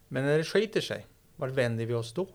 Men 0.08 0.24
när 0.24 0.38
det 0.38 0.44
skiter 0.44 0.80
sig, 0.80 1.06
var 1.36 1.48
vänder 1.48 1.86
vi 1.86 1.94
oss 1.94 2.12
då? 2.12 2.28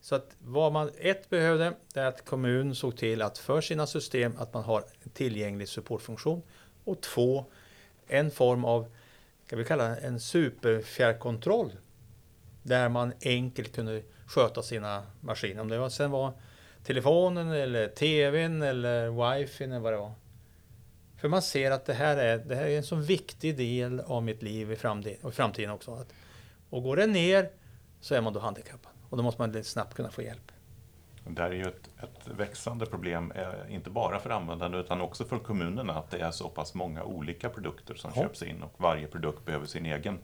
Så 0.00 0.14
att 0.14 0.36
vad 0.38 0.72
man 0.72 0.90
ett 0.98 1.30
behövde, 1.30 1.72
det 1.92 2.00
är 2.00 2.06
att 2.06 2.24
kommunen 2.24 2.74
såg 2.74 2.96
till 2.96 3.22
att 3.22 3.38
för 3.38 3.60
sina 3.60 3.86
system 3.86 4.34
att 4.38 4.54
man 4.54 4.64
har 4.64 4.84
en 5.02 5.10
tillgänglig 5.10 5.68
supportfunktion. 5.68 6.42
Och 6.84 7.00
två, 7.00 7.44
en 8.06 8.30
form 8.30 8.64
av, 8.64 8.86
kan 9.48 9.58
vi 9.58 9.64
kalla 9.64 9.88
det 9.88 9.96
en 9.96 10.20
superfjärrkontroll. 10.20 11.72
Där 12.62 12.88
man 12.88 13.12
enkelt 13.24 13.74
kunde 13.74 14.02
sköta 14.26 14.62
sina 14.62 15.02
maskiner. 15.20 15.60
Om 15.60 15.68
det 15.68 15.78
var, 15.78 15.88
sen 15.88 16.10
var 16.10 16.32
telefonen 16.84 17.48
eller 17.48 17.88
tvn 17.88 18.62
eller 18.62 19.34
wifi 19.36 19.64
eller 19.64 19.78
vad 19.78 19.92
det 19.92 19.96
var. 19.96 20.12
För 21.16 21.28
man 21.28 21.42
ser 21.42 21.70
att 21.70 21.86
det 21.86 21.94
här 21.94 22.16
är, 22.16 22.38
det 22.38 22.54
här 22.54 22.66
är 22.66 22.76
en 22.76 22.82
så 22.82 22.96
viktig 22.96 23.56
del 23.56 24.00
av 24.00 24.22
mitt 24.22 24.42
liv 24.42 24.72
i 24.72 24.76
framtiden, 24.76 25.18
och 25.22 25.30
i 25.30 25.34
framtiden 25.34 25.70
också. 25.70 25.94
Att, 25.94 26.12
och 26.70 26.82
går 26.82 26.96
det 26.96 27.06
ner 27.06 27.50
så 28.00 28.14
är 28.14 28.20
man 28.20 28.32
då 28.32 28.40
handikappad. 28.40 28.92
Och 29.08 29.16
då 29.16 29.22
måste 29.22 29.40
man 29.40 29.64
snabbt 29.64 29.94
kunna 29.94 30.10
få 30.10 30.22
hjälp. 30.22 30.52
Det 31.26 31.42
här 31.42 31.50
är 31.50 31.54
ju 31.54 31.62
ett, 31.62 31.90
ett 32.02 32.28
växande 32.38 32.86
problem, 32.86 33.32
eh, 33.32 33.74
inte 33.74 33.90
bara 33.90 34.18
för 34.18 34.30
användarna 34.30 34.76
utan 34.76 35.00
också 35.00 35.24
för 35.24 35.38
kommunerna, 35.38 35.92
att 35.94 36.10
det 36.10 36.18
är 36.18 36.30
så 36.30 36.48
pass 36.48 36.74
många 36.74 37.04
olika 37.04 37.48
produkter 37.48 37.94
som 37.94 38.10
Ja. 38.14 38.22
köps 38.22 38.42
in 38.42 38.62
och 38.62 38.72
varje 38.76 39.06
produkt 39.06 39.44
behöver 39.44 39.66
sin 39.66 39.86
egen 39.86 40.18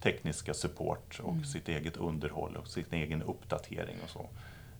tekniska 0.00 0.54
support 0.54 1.20
och 1.22 1.46
sitt 1.46 1.68
eget 1.68 1.96
underhåll 1.96 2.56
och 2.56 2.68
sin 2.68 2.84
egen 2.90 3.22
uppdatering 3.22 3.96
och 4.04 4.10
så. 4.10 4.26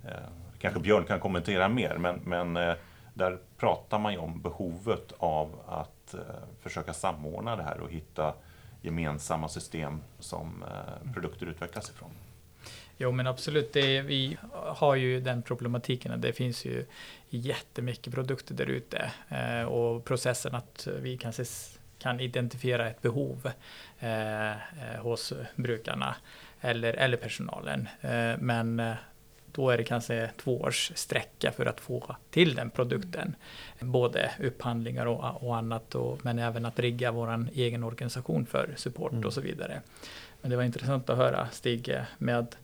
Eh, 0.09 0.15
kanske 0.59 0.81
Björn 0.81 1.05
kan 1.05 1.21
kommentera 1.21 1.69
mer, 1.69 1.97
men, 1.99 2.21
men 2.25 2.57
eh, 2.57 2.75
där 3.15 3.39
pratar 3.57 3.99
man 3.99 4.13
ju 4.13 4.19
om 4.19 4.41
behovet 4.41 5.13
av 5.19 5.61
att 5.69 6.15
eh, 6.15 6.21
försöka 6.61 6.93
samordna 6.93 7.57
det 7.57 7.63
här 7.63 7.81
och 7.81 7.91
hitta 7.91 8.35
gemensamma 8.83 9.49
system 9.49 10.01
som 10.19 10.63
eh, 10.63 11.13
produkter 11.13 11.47
utvecklas 11.47 11.91
ifrån. 11.91 12.11
Jo 12.99 13.13
men 13.13 13.27
absolut, 13.27 13.73
det, 13.73 14.03
vi 14.03 14.37
har 14.53 14.95
ju 14.95 15.21
den 15.21 15.43
problematiken 15.43 16.13
att 16.13 16.23
det 16.23 16.33
finns 16.33 16.65
ju 16.65 16.85
jättemycket 17.31 18.15
produkter 18.15 18.55
där 18.55 18.67
ute 18.67 19.11
eh, 19.29 19.63
och 19.63 20.05
processen 20.05 20.55
att 20.55 20.89
vi 21.01 21.17
kanske 21.17 21.43
s- 21.43 21.79
kan 21.99 22.21
identifiera 22.21 22.89
ett 22.91 23.03
behov 23.03 23.51
eh, 24.01 24.51
eh, 24.51 24.57
hos 24.99 25.33
brukarna 25.57 26.17
eller, 26.61 26.93
eller 26.93 27.17
personalen. 27.17 27.89
Eh, 28.01 28.37
men 28.39 28.81
eh, 28.81 28.95
då 29.53 29.71
är 29.71 29.77
det 29.79 29.85
kanske 29.85 30.31
två 30.37 30.61
års 30.61 30.93
sträcka 30.95 31.53
för 31.53 31.67
att 31.67 31.81
få 31.81 32.17
till 32.31 32.55
den 32.55 32.71
produkten. 32.71 33.35
Både 33.81 34.31
upphandlingar 34.41 35.07
och, 35.07 35.43
och 35.49 35.57
annat, 35.57 35.95
och, 35.95 36.25
men 36.25 36.39
även 36.39 36.65
att 36.65 36.79
rigga 36.79 37.11
vår 37.13 37.47
egen 37.55 37.85
organisation 37.85 38.47
för 38.47 38.71
support 38.77 39.13
Mm. 39.13 39.25
och 39.25 39.33
så 39.33 39.41
vidare. 39.41 39.81
Men 40.43 40.51
det 40.51 40.57
var 40.57 40.65
intressant 40.65 41.11
att 41.11 41.17
höra 41.17 41.49
Stig 41.51 41.89
eh, 41.89 42.03
med 42.19 42.57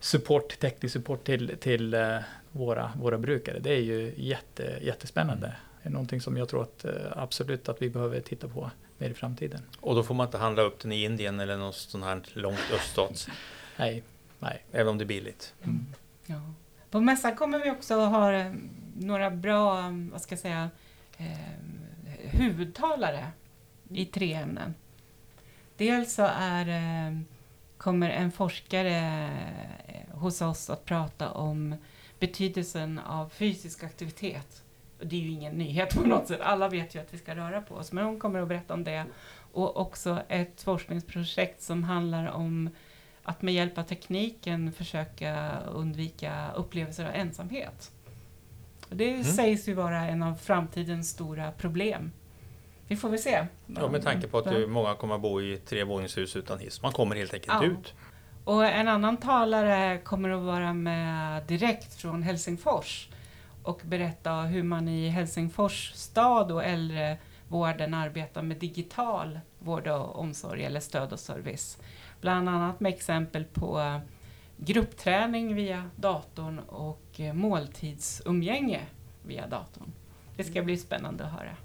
support, 0.00 0.58
teknisk 0.58 0.92
support 0.92 1.24
till, 1.24 1.56
till 1.60 1.94
eh, 1.94 2.18
våra, 2.52 2.92
våra 2.96 3.18
brukare. 3.18 3.58
Det 3.58 3.70
är 3.70 3.80
ju 3.80 4.14
jätte, 4.16 4.78
jättespännande. 4.82 5.56
Det 5.82 5.88
är 5.88 5.92
någonting 5.92 6.20
som 6.20 6.36
jag 6.36 6.48
tror 6.48 6.62
att 6.62 6.84
eh, 6.84 6.92
absolut 7.16 7.68
att 7.68 7.82
vi 7.82 7.90
behöver 7.90 8.20
titta 8.20 8.48
på 8.48 8.70
mer 8.98 9.10
i 9.10 9.14
framtiden. 9.14 9.60
Och 9.80 9.94
då 9.94 10.02
får 10.02 10.14
man 10.14 10.26
inte 10.26 10.38
handla 10.38 10.62
upp 10.62 10.80
den 10.80 10.92
i 10.92 11.04
Indien 11.04 11.40
eller 11.40 11.56
något 11.56 11.76
sånt 11.76 12.04
här 12.04 12.22
långt 12.32 12.70
öststats. 12.74 13.28
Nej, 13.76 14.02
nej. 14.38 14.64
även 14.72 14.88
om 14.88 14.98
det 14.98 15.04
är 15.04 15.06
billigt. 15.06 15.54
Ja. 16.26 16.40
På 16.90 17.00
mässan 17.00 17.36
kommer 17.36 17.58
vi 17.58 17.70
också 17.70 18.00
att 18.00 18.10
ha 18.10 18.52
några 18.96 19.30
bra, 19.30 19.94
vad 20.12 20.22
ska 20.22 20.32
jag 20.32 20.40
säga, 20.40 20.70
eh, 21.16 21.26
huvudtalare 22.20 23.26
i 23.88 24.06
tre 24.06 24.32
ämnen. 24.32 24.74
Dels 25.82 26.14
så 26.14 26.22
är, 26.36 26.68
eh, 26.68 27.18
kommer 27.78 28.10
en 28.10 28.32
forskare 28.32 28.98
eh, 29.86 30.18
hos 30.18 30.42
oss 30.42 30.70
att 30.70 30.84
prata 30.84 31.30
om 31.30 31.74
betydelsen 32.18 32.98
av 32.98 33.28
fysisk 33.28 33.84
aktivitet. 33.84 34.62
Och 35.00 35.06
det 35.06 35.16
är 35.16 35.20
ju 35.20 35.28
ingen 35.30 35.52
nyhet 35.54 35.94
på 35.94 36.06
något 36.06 36.28
sätt, 36.28 36.40
alla 36.40 36.68
vet 36.68 36.94
ju 36.94 36.98
att 37.00 37.14
vi 37.14 37.18
ska 37.18 37.34
röra 37.36 37.62
på 37.62 37.74
oss, 37.74 37.92
men 37.92 38.04
hon 38.04 38.18
kommer 38.20 38.40
att 38.42 38.48
berätta 38.48 38.74
om 38.74 38.84
det. 38.84 39.04
Och 39.52 39.76
också 39.76 40.22
ett 40.28 40.62
forskningsprojekt 40.62 41.62
som 41.62 41.84
handlar 41.84 42.26
om 42.26 42.70
att 43.22 43.42
med 43.42 43.54
hjälp 43.54 43.78
av 43.78 43.82
tekniken 43.82 44.72
försöka 44.72 45.58
undvika 45.74 46.52
upplevelser 46.56 47.04
av 47.04 47.14
ensamhet. 47.14 47.90
Och 48.90 48.96
det 48.96 49.10
Mm. 49.10 49.24
sägs 49.24 49.68
ju 49.68 49.74
vara 49.74 49.98
en 50.08 50.22
av 50.22 50.34
framtidens 50.34 51.08
stora 51.10 51.52
problem. 51.52 52.12
Vi 52.92 52.96
får 52.96 53.08
väl 53.08 53.18
se. 53.18 53.46
Ja, 53.66 53.88
med 53.88 54.02
tanke 54.02 54.28
på 54.28 54.38
att 54.38 54.52
ju 54.52 54.66
många 54.66 54.94
kommer 54.94 55.14
att 55.14 55.20
bo 55.20 55.40
i 55.42 55.56
trevåningshus 55.56 56.36
utan 56.36 56.58
hiss. 56.58 56.82
Man 56.82 56.92
kommer 56.92 57.16
helt 57.16 57.34
enkelt 57.34 57.52
Ja. 57.62 57.64
ut. 57.64 57.94
Och 58.44 58.66
en 58.66 58.88
annan 58.88 59.16
talare 59.16 59.98
kommer 59.98 60.30
att 60.30 60.42
vara 60.42 60.72
med 60.72 61.42
direkt 61.46 61.94
från 61.94 62.22
Helsingfors 62.22 63.08
och 63.62 63.80
berätta 63.84 64.32
hur 64.32 64.62
man 64.62 64.88
i 64.88 65.08
Helsingfors 65.08 65.92
stad 65.94 66.52
och 66.52 66.64
äldrevården 66.64 67.94
arbetar 67.94 68.42
med 68.42 68.56
digital 68.56 69.40
vård 69.58 69.86
och 69.88 70.18
omsorg 70.18 70.64
eller 70.64 70.80
stöd 70.80 71.12
och 71.12 71.20
service. 71.20 71.78
Bland 72.20 72.48
annat 72.48 72.80
med 72.80 72.92
exempel 72.94 73.44
på 73.44 74.00
gruppträning 74.56 75.54
via 75.54 75.90
datorn 75.96 76.58
och 76.58 77.20
måltidsumgänge 77.34 78.80
via 79.26 79.46
datorn. 79.46 79.92
Det 80.36 80.44
ska 80.44 80.62
bli 80.62 80.76
spännande 80.76 81.24
att 81.24 81.32
höra. 81.32 81.56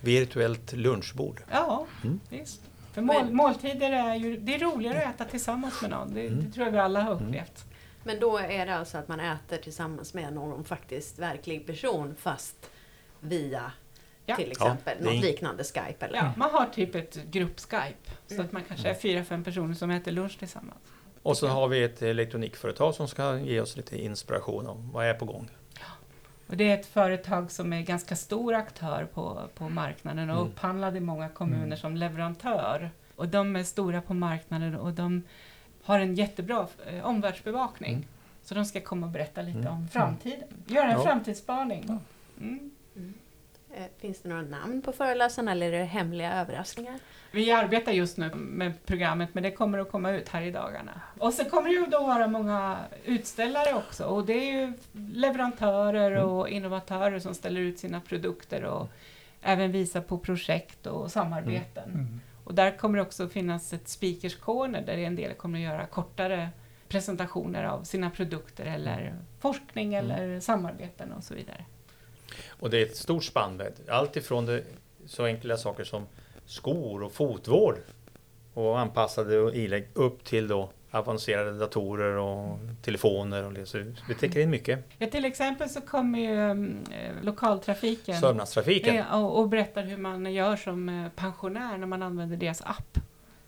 Virtuellt 0.00 0.72
lunchbord. 0.72 1.42
Ja, 1.50 1.86
Mm. 2.04 2.20
visst. 2.28 2.60
För 2.92 3.02
mål, 3.02 3.30
måltider 3.32 3.92
är 3.92 4.14
ju, 4.14 4.36
det 4.36 4.54
är 4.54 4.58
roligare 4.58 5.02
att 5.04 5.14
äta 5.14 5.24
tillsammans 5.24 5.82
med 5.82 5.90
någon. 5.90 6.14
Det, 6.14 6.26
Mm. 6.26 6.44
det 6.44 6.52
tror 6.52 6.66
jag 6.66 6.72
vi 6.72 6.78
alla 6.78 7.00
har 7.00 7.12
upplevt. 7.12 7.64
Men 8.04 8.20
då 8.20 8.38
är 8.38 8.66
det 8.66 8.74
alltså 8.76 8.98
att 8.98 9.08
man 9.08 9.20
äter 9.20 9.56
tillsammans 9.56 10.14
med 10.14 10.32
någon 10.32 10.64
faktiskt 10.64 11.18
verklig 11.18 11.66
person 11.66 12.14
fast 12.18 12.70
via 13.20 13.72
Ja. 14.26 14.36
till 14.36 14.50
exempel 14.50 14.96
Ja, 15.00 15.04
något 15.12 15.22
liknande 15.24 15.64
Skype 15.64 16.06
eller 16.06 16.18
Ja, 16.18 16.32
man 16.36 16.50
har 16.50 16.66
typ 16.66 16.94
ett 16.94 17.14
grupp-Skype. 17.30 18.10
Så 18.26 18.34
Mm. 18.34 18.46
att 18.46 18.52
man 18.52 18.62
kanske 18.68 18.88
är 18.88 18.94
fyra, 18.94 19.24
fem 19.24 19.44
personer 19.44 19.74
som 19.74 19.90
äter 19.90 20.12
lunch 20.12 20.38
tillsammans. 20.38 20.78
Och 21.22 21.36
så 21.36 21.46
har 21.46 21.68
vi 21.68 21.82
ett 21.82 22.02
elektronikföretag 22.02 22.94
som 22.94 23.08
ska 23.08 23.38
ge 23.38 23.60
oss 23.60 23.76
lite 23.76 23.98
inspiration 24.02 24.66
om 24.66 24.90
vad 24.92 25.06
är 25.06 25.14
på 25.14 25.24
gång. 25.24 25.50
Och 26.46 26.56
det 26.56 26.70
är 26.70 26.74
ett 26.74 26.86
företag 26.86 27.50
som 27.50 27.72
är 27.72 27.80
ganska 27.82 28.16
stor 28.16 28.54
aktör 28.54 29.08
på, 29.14 29.42
på 29.54 29.68
marknaden 29.68 30.30
och 30.30 30.36
Mm. 30.36 30.48
upphandlad 30.48 30.96
i 30.96 31.00
många 31.00 31.28
kommuner 31.28 31.64
Mm. 31.66 31.78
som 31.78 31.96
leverantör. 31.96 32.90
Och 33.16 33.28
de 33.28 33.56
är 33.56 33.62
stora 33.62 34.00
på 34.02 34.14
marknaden 34.14 34.76
och 34.76 34.92
de 34.92 35.22
har 35.82 36.00
en 36.00 36.14
jättebra 36.14 36.66
eh, 36.86 37.04
omvärldsbevakning. 37.06 37.94
Mm. 37.94 38.04
Så 38.42 38.54
de 38.54 38.64
ska 38.64 38.80
komma 38.80 39.06
och 39.06 39.12
berätta 39.12 39.42
lite 39.42 39.58
Mm. 39.58 39.72
om 39.72 39.88
framtiden. 39.88 40.48
Göra 40.66 40.84
en 40.92 40.98
Ja. 40.98 41.02
framtidsspaning. 41.04 41.84
Ja. 41.88 41.98
Mm. 43.76 43.82
Eh, 43.84 44.00
Finns 44.00 44.20
det 44.22 44.28
några 44.28 44.42
namn 44.42 44.82
på 44.82 44.92
föreläsarna 44.92 45.52
eller 45.52 45.66
är 45.72 45.78
det 45.78 45.84
hemliga 45.84 46.32
överraskningar? 46.40 46.98
Vi 47.32 47.52
arbetar 47.52 47.92
just 47.92 48.16
nu 48.16 48.30
med 48.34 48.72
programmet 48.86 49.28
men 49.32 49.42
det 49.42 49.50
kommer 49.50 49.78
att 49.78 49.90
komma 49.90 50.10
ut 50.10 50.28
här 50.28 50.42
i 50.42 50.50
dagarna. 50.50 51.00
Och 51.18 51.32
så 51.34 51.44
kommer 51.44 51.68
det 51.68 51.74
ju 51.74 51.86
då 51.86 52.00
vara 52.06 52.26
många 52.26 52.78
utställare 53.04 53.74
också 53.74 54.04
och 54.04 54.26
det 54.26 54.32
är 54.32 54.52
ju 54.52 54.72
leverantörer 55.20 56.10
Mm. 56.10 56.28
och 56.28 56.48
innovatörer 56.48 57.18
som 57.18 57.34
ställer 57.34 57.60
ut 57.60 57.78
sina 57.78 58.00
produkter 58.00 58.64
och 58.64 58.88
även 59.42 59.72
visar 59.72 60.00
på 60.00 60.18
projekt 60.18 60.86
och 60.86 61.10
samarbeten. 61.12 61.90
Mm. 61.94 62.20
Och 62.44 62.54
där 62.54 62.70
kommer 62.78 62.98
det 62.98 63.02
också 63.02 63.28
finnas 63.28 63.72
ett 63.72 63.88
speakers 63.88 64.36
corner 64.36 64.82
där 64.86 64.98
en 64.98 65.16
del 65.16 65.34
kommer 65.34 65.58
att 65.58 65.64
göra 65.64 65.86
kortare 65.86 66.48
presentationer 66.88 67.64
av 67.64 67.82
sina 67.84 68.10
produkter 68.10 68.64
eller 68.66 69.14
forskning 69.40 69.94
Mm. 69.94 70.10
eller 70.10 70.40
samarbeten 70.40 71.12
och 71.12 71.24
så 71.24 71.34
vidare. 71.34 71.64
Och 72.48 72.70
det 72.70 72.78
är 72.78 72.82
ett 72.86 72.96
stort 72.96 73.24
spann 73.24 73.62
allt 73.88 74.16
ifrån 74.16 74.46
det, 74.46 74.62
så 75.06 75.24
enkla 75.24 75.56
saker 75.56 75.84
som 75.84 76.06
skor 76.46 77.02
och 77.02 77.12
fotvård 77.12 77.76
och 78.54 78.80
anpassade 78.80 79.34
ilägg 79.54 79.88
upp 79.94 80.24
till 80.24 80.48
då 80.48 80.70
avancerade 80.90 81.58
datorer 81.58 82.16
och 82.16 82.58
telefoner 82.82 83.44
och 83.44 83.52
det. 83.52 83.66
Så 83.66 83.78
vi 84.08 84.14
täcker 84.14 84.40
in 84.40 84.50
mycket. 84.50 84.84
Ja, 84.98 85.06
till 85.06 85.24
exempel 85.24 85.68
så 85.68 85.80
kommer 85.80 86.18
ju 86.18 86.40
mm, 86.50 86.84
eh, 86.90 87.24
lokaltrafiken 87.24 88.20
Sörmlandstrafiken. 88.20 88.96
eh, 88.96 89.22
och, 89.24 89.38
och 89.40 89.48
berättar 89.48 89.82
hur 89.82 89.96
man 89.96 90.32
gör 90.34 90.56
som 90.56 90.88
eh, 90.88 91.08
pensionär 91.16 91.78
när 91.78 91.86
man 91.86 92.02
använder 92.02 92.36
deras 92.36 92.62
app 92.62 92.98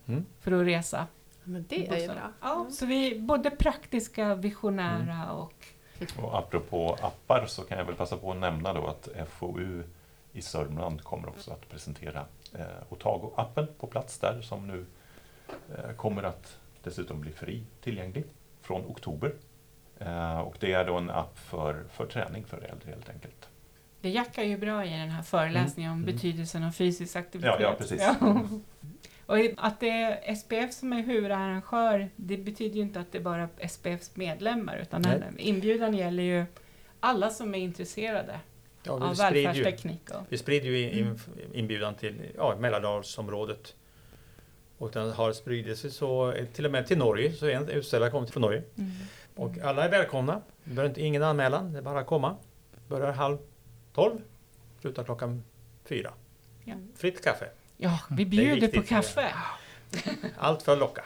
Mm. 0.09 0.25
för 0.40 0.52
att 0.52 0.66
resa. 0.66 1.07
Men 1.45 1.64
det 1.68 1.88
är 1.88 1.97
ju 2.00 2.07
bra. 2.07 2.33
Ja, 2.40 2.66
så 2.71 2.87
vi 2.87 3.14
är 3.14 3.18
både 3.21 3.50
praktiska, 3.50 4.35
visionära 4.35 5.14
Mm. 5.14 5.28
och 5.30 5.66
Och 6.23 6.38
apropå 6.38 6.97
appar 7.02 7.47
så 7.47 7.62
kan 7.62 7.78
jag 7.78 7.85
väl 7.85 7.95
passa 7.95 8.17
på 8.17 8.31
att 8.33 8.37
nämna 8.38 8.73
då 8.73 8.87
att 8.87 9.09
FoU 9.28 9.83
i 10.33 10.43
Sörmland 10.43 11.05
kommer 11.05 11.28
också 11.28 11.50
att 11.52 11.69
presentera 11.69 12.25
eh, 12.55 12.64
Otago-appen 12.90 13.67
på 13.78 13.87
plats 13.87 14.19
där 14.19 14.40
som 14.43 14.67
nu 14.67 14.87
eh, 15.49 15.93
kommer 15.97 16.23
att 16.23 16.57
dessutom 16.83 17.21
bli 17.21 17.33
fri 17.33 17.62
tillgänglig 17.83 18.25
från 18.62 18.81
oktober. 18.87 19.35
Eh, 19.99 20.38
och 20.40 20.57
det 20.61 20.73
är 20.73 20.85
då 20.85 20.97
en 20.97 21.11
app 21.11 21.38
för, 21.38 21.85
för 21.93 22.07
träning 22.07 22.45
för 22.45 22.57
äldre 22.57 22.90
helt 22.90 23.09
enkelt. 23.09 23.49
det 24.00 24.11
jackar 24.11 24.43
ju 24.43 24.59
bra 24.59 24.85
i 24.85 24.90
den 24.90 25.11
här 25.11 25.23
föreläsningen 25.23 25.93
om 25.93 26.02
Mm. 26.02 26.14
betydelsen 26.14 26.62
av 26.64 26.71
fysisk 26.73 27.17
aktivitet. 27.17 27.55
Ja, 27.61 27.67
ja, 27.71 27.75
precis. 27.78 28.02
Och 29.29 29.39
att 29.57 29.81
det 29.81 29.91
är 29.91 30.35
SPF 30.35 30.75
som 30.75 30.93
är 30.93 31.03
huvudarrangör, 31.03 32.11
det 32.17 32.37
betyder 32.37 32.77
ju 32.77 32.83
inte 32.83 33.01
att 33.01 33.13
det 33.13 33.19
är 33.19 33.23
bara 33.23 33.49
SPFs 33.69 34.17
medlemmar, 34.17 34.79
utan 34.83 35.03
Nej. 35.03 35.23
inbjudan 35.39 35.95
gäller 35.95 36.23
ju 36.23 36.45
alla 37.01 37.31
som 37.31 37.55
är 37.55 37.59
intresserade 37.59 38.41
Ja, 38.83 38.93
av 38.93 39.17
välfärdsteknik. 39.17 40.11
Och, 40.11 40.23
vi 40.29 40.39
sprider 40.39 40.69
ju 40.69 40.91
in, 40.91 41.19
inbjudan 41.53 41.95
till 41.95 42.15
ja, 42.37 42.57
Mälardalsområdet. 42.61 43.75
Och 44.79 44.91
den 44.91 45.11
har 45.11 45.33
spridit 45.33 45.79
sig 45.79 45.91
så 45.91 46.35
till 46.53 46.65
och 46.67 46.73
med 46.73 46.87
till 46.87 46.99
Norge, 46.99 47.33
så 47.33 47.49
en 47.49 47.69
utställare 47.69 48.11
kommer 48.11 48.27
från 48.27 48.41
Norge. 48.41 48.63
mm. 48.79 48.91
Och 49.37 49.59
alla 49.59 49.85
är 49.85 49.91
välkomna. 49.91 50.43
Det 50.65 50.71
behöver 50.71 50.89
inte, 50.89 51.03
ingen 51.03 51.23
anmälan, 51.23 51.73
det 51.73 51.79
är 51.79 51.83
bara 51.83 52.01
att 52.01 52.07
komma. 52.07 52.37
Börjar 52.89 53.13
halv 53.13 53.39
tolv, 53.95 54.19
slutar 54.81 55.05
klockan 55.05 55.45
fyra. 55.85 56.13
Ja. 56.65 56.75
Fritt 56.97 57.25
kaffe. 57.25 57.49
Ja, 57.81 57.99
vi 58.11 58.27
bjuder 58.27 58.69
på 58.69 58.83
kaffe. 58.83 59.35
Allt 60.37 60.63
för 60.63 60.73
att 60.73 60.79
locka. 60.79 61.05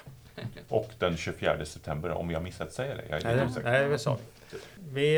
Och 0.68 0.90
den 0.98 1.16
24 1.16 1.64
september, 1.64 2.10
om 2.10 2.30
jag 2.30 2.42
missat 2.42 2.68
att 2.68 2.72
säga 2.74 2.94
det. 2.96 3.04
Jag 3.10 3.22
är 3.24 3.36
Nej, 3.36 3.46
osäker. 3.46 3.88
nej, 3.88 3.98
sa 3.98 4.18
vi. 4.50 4.58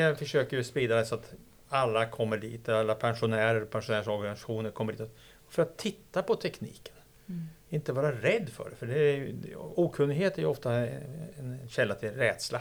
Vi 0.01 0.15
försöker 0.19 0.57
ju 0.57 0.65
sprida 0.65 0.97
det 0.97 1.07
så 1.07 1.15
att 1.15 1.33
alla 1.69 2.07
kommer 2.07 2.37
dit, 2.39 2.69
alla 2.69 2.95
pensionärer 2.95 3.63
och 3.63 3.71
pensionärsorganisationer 3.71 4.71
kommer 4.71 4.93
dit 4.93 5.17
för 5.49 5.63
att 5.63 5.77
titta 5.77 6.23
på 6.23 6.35
tekniken. 6.35 6.95
Mm. 7.29 7.47
Inte 7.69 7.93
vara 7.93 8.13
rädd 8.13 8.49
för 8.49 8.71
det, 8.71 8.77
för 8.77 8.87
det 8.87 8.99
är, 8.99 9.17
ju- 9.17 9.57
okunnighet 9.57 10.39
är 10.39 10.43
ju 10.43 10.49
ofta 10.49 10.73
en 10.75 11.59
källa 11.69 11.95
till 11.95 12.11
rädsla. 12.11 12.61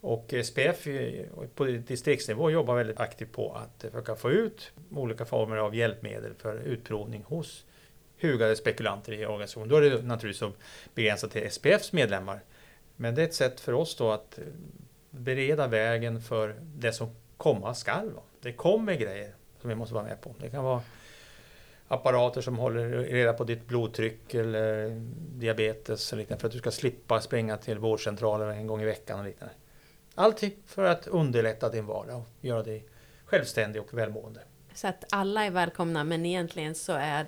Och 0.00 0.34
eh, 0.34 0.42
SPF 0.42 0.86
på 1.54 1.64
distriktsnivå 1.64 2.50
jobbar 2.50 2.74
väldigt 2.74 3.00
aktivt 3.00 3.32
på 3.32 3.52
att 3.52 3.84
eh, 3.84 3.90
försöka 3.90 4.16
få 4.16 4.30
ut 4.30 4.72
olika 4.90 5.24
former 5.24 5.56
av 5.56 5.74
hjälpmedel 5.74 6.34
för 6.34 6.56
utprovning 6.56 7.22
hos 7.22 7.64
hugade 8.20 8.56
spekulanter 8.56 9.12
i 9.12 9.26
organisationen. 9.26 9.68
Då 9.68 9.76
är 9.76 9.80
det 9.80 10.02
naturligtvis 10.02 10.50
begränsat 10.94 11.30
till 11.30 11.50
SPFs 11.50 11.92
medlemmar. 11.92 12.40
Men 12.96 13.14
det 13.14 13.22
är 13.22 13.26
ett 13.26 13.34
sätt 13.34 13.60
för 13.60 13.72
oss 13.72 13.96
då 13.96 14.10
att 14.10 14.38
eh, 14.38 14.44
bereda 15.10 15.66
vägen 15.66 16.20
för 16.20 16.54
det 16.60 16.92
som 16.92 17.08
komma 17.36 17.74
skall. 17.74 18.12
Det 18.40 18.52
kommer 18.52 18.94
grejer 18.94 19.34
som 19.60 19.68
vi 19.68 19.76
måste 19.76 19.94
vara 19.94 20.04
med 20.04 20.20
på. 20.20 20.34
Det 20.40 20.50
kan 20.50 20.64
vara 20.64 20.82
apparater 21.88 22.40
som 22.40 22.58
håller 22.58 22.88
reda 22.88 23.32
på 23.32 23.44
ditt 23.44 23.66
blodtryck 23.66 24.34
eller 24.34 24.90
diabetes 25.38 26.12
eller 26.12 26.22
liknande 26.22 26.40
för 26.40 26.48
att 26.48 26.52
du 26.52 26.58
ska 26.58 26.70
slippa 26.70 27.20
springa 27.20 27.56
till 27.56 27.78
vårdcentralen 27.78 28.48
en 28.48 28.66
gång 28.66 28.82
i 28.82 28.84
veckan 28.84 29.18
och 29.18 29.24
liknande. 29.24 29.54
Allting 30.14 30.52
för 30.66 30.84
att 30.84 31.06
underlätta 31.06 31.68
din 31.68 31.86
vardag 31.86 32.16
och 32.16 32.28
göra 32.40 32.62
dig 32.62 32.84
självständig 33.24 33.82
och 33.82 33.98
välmående. 33.98 34.40
Så 34.74 34.86
att 34.88 35.04
alla 35.10 35.44
är 35.44 35.50
välkomna 35.50 36.04
men 36.04 36.26
egentligen 36.26 36.74
så 36.74 36.92
är 36.92 37.26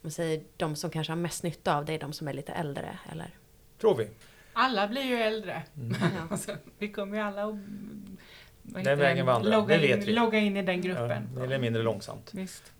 man 0.00 0.12
säger, 0.12 0.42
de 0.56 0.76
som 0.76 0.90
kanske 0.90 1.10
har 1.12 1.16
mest 1.16 1.42
nytta 1.42 1.76
av 1.76 1.84
det 1.84 1.92
är 1.92 1.98
de 1.98 2.12
som 2.12 2.28
är 2.28 2.32
lite 2.32 2.52
äldre. 2.52 2.98
Eller? 3.12 3.30
Tror 3.80 3.96
vi. 3.96 4.08
Alla 4.52 4.88
blir 4.88 5.02
ju 5.02 5.16
äldre. 5.16 5.62
Mm. 5.76 5.96
Alltså, 6.30 6.56
vi 6.78 6.88
kommer 6.92 7.16
ju 7.16 7.22
alla 7.22 7.44
att 7.44 7.54
Den 8.62 8.98
vägen 8.98 9.26
vandrar, 9.26 9.50
logga, 9.50 9.78
det 9.78 9.86
in, 9.88 9.98
vet 9.98 10.08
vi. 10.08 10.12
logga 10.12 10.38
in 10.38 10.56
i 10.56 10.62
den 10.62 10.76
Ja, 10.76 10.82
gruppen. 10.82 11.28
mer 11.34 11.44
eller 11.44 11.58
mindre 11.58 11.82
långsamt. 11.82 12.30
Visst. 12.34 12.72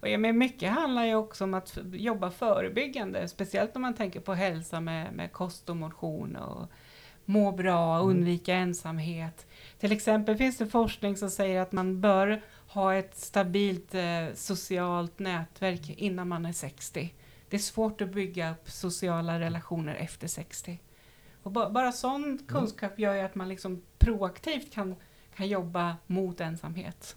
Och 0.00 0.08
ja, 0.08 0.18
men 0.18 0.38
mycket 0.38 0.70
handlar 0.70 1.04
ju 1.04 1.14
också 1.14 1.44
om 1.44 1.54
att 1.54 1.78
jobba 1.92 2.30
förebyggande, 2.30 3.28
speciellt 3.28 3.76
om 3.76 3.82
man 3.82 3.94
tänker 3.94 4.20
på 4.20 4.34
hälsa 4.34 4.80
med, 4.80 5.12
med 5.12 5.32
kost 5.32 5.68
och 5.70 5.76
motion 5.76 6.36
och 6.36 6.68
må 7.26 7.52
bra, 7.52 7.94
Mm. 7.96 8.08
undvika 8.08 8.54
ensamhet. 8.54 9.46
Till 9.78 9.92
exempel 9.92 10.36
finns 10.36 10.58
det 10.58 10.66
forskning 10.66 11.16
som 11.16 11.30
säger 11.30 11.60
att 11.60 11.72
man 11.72 12.00
bör 12.00 12.40
ha 12.68 12.94
ett 12.94 13.16
stabilt 13.16 13.94
eh, 13.94 14.26
socialt 14.34 15.18
nätverk 15.18 15.90
innan 15.90 16.28
man 16.28 16.46
är 16.46 16.52
60. 16.52 17.14
Det 17.48 17.56
är 17.56 17.60
svårt 17.60 18.00
att 18.00 18.08
bygga 18.12 18.50
upp 18.52 18.70
sociala 18.70 19.40
relationer 19.40 19.94
efter 19.94 20.26
60. 20.28 20.78
Och 21.42 21.50
ba, 21.52 21.70
bara 21.70 21.92
sån 21.92 22.38
kunskap 22.48 22.98
gör 22.98 23.14
ju 23.14 23.20
att 23.20 23.34
man 23.34 23.48
liksom 23.48 23.82
proaktivt 23.98 24.72
kan, 24.72 24.96
kan 25.36 25.48
jobba 25.48 25.96
mot 26.06 26.40
ensamhet. 26.40 27.16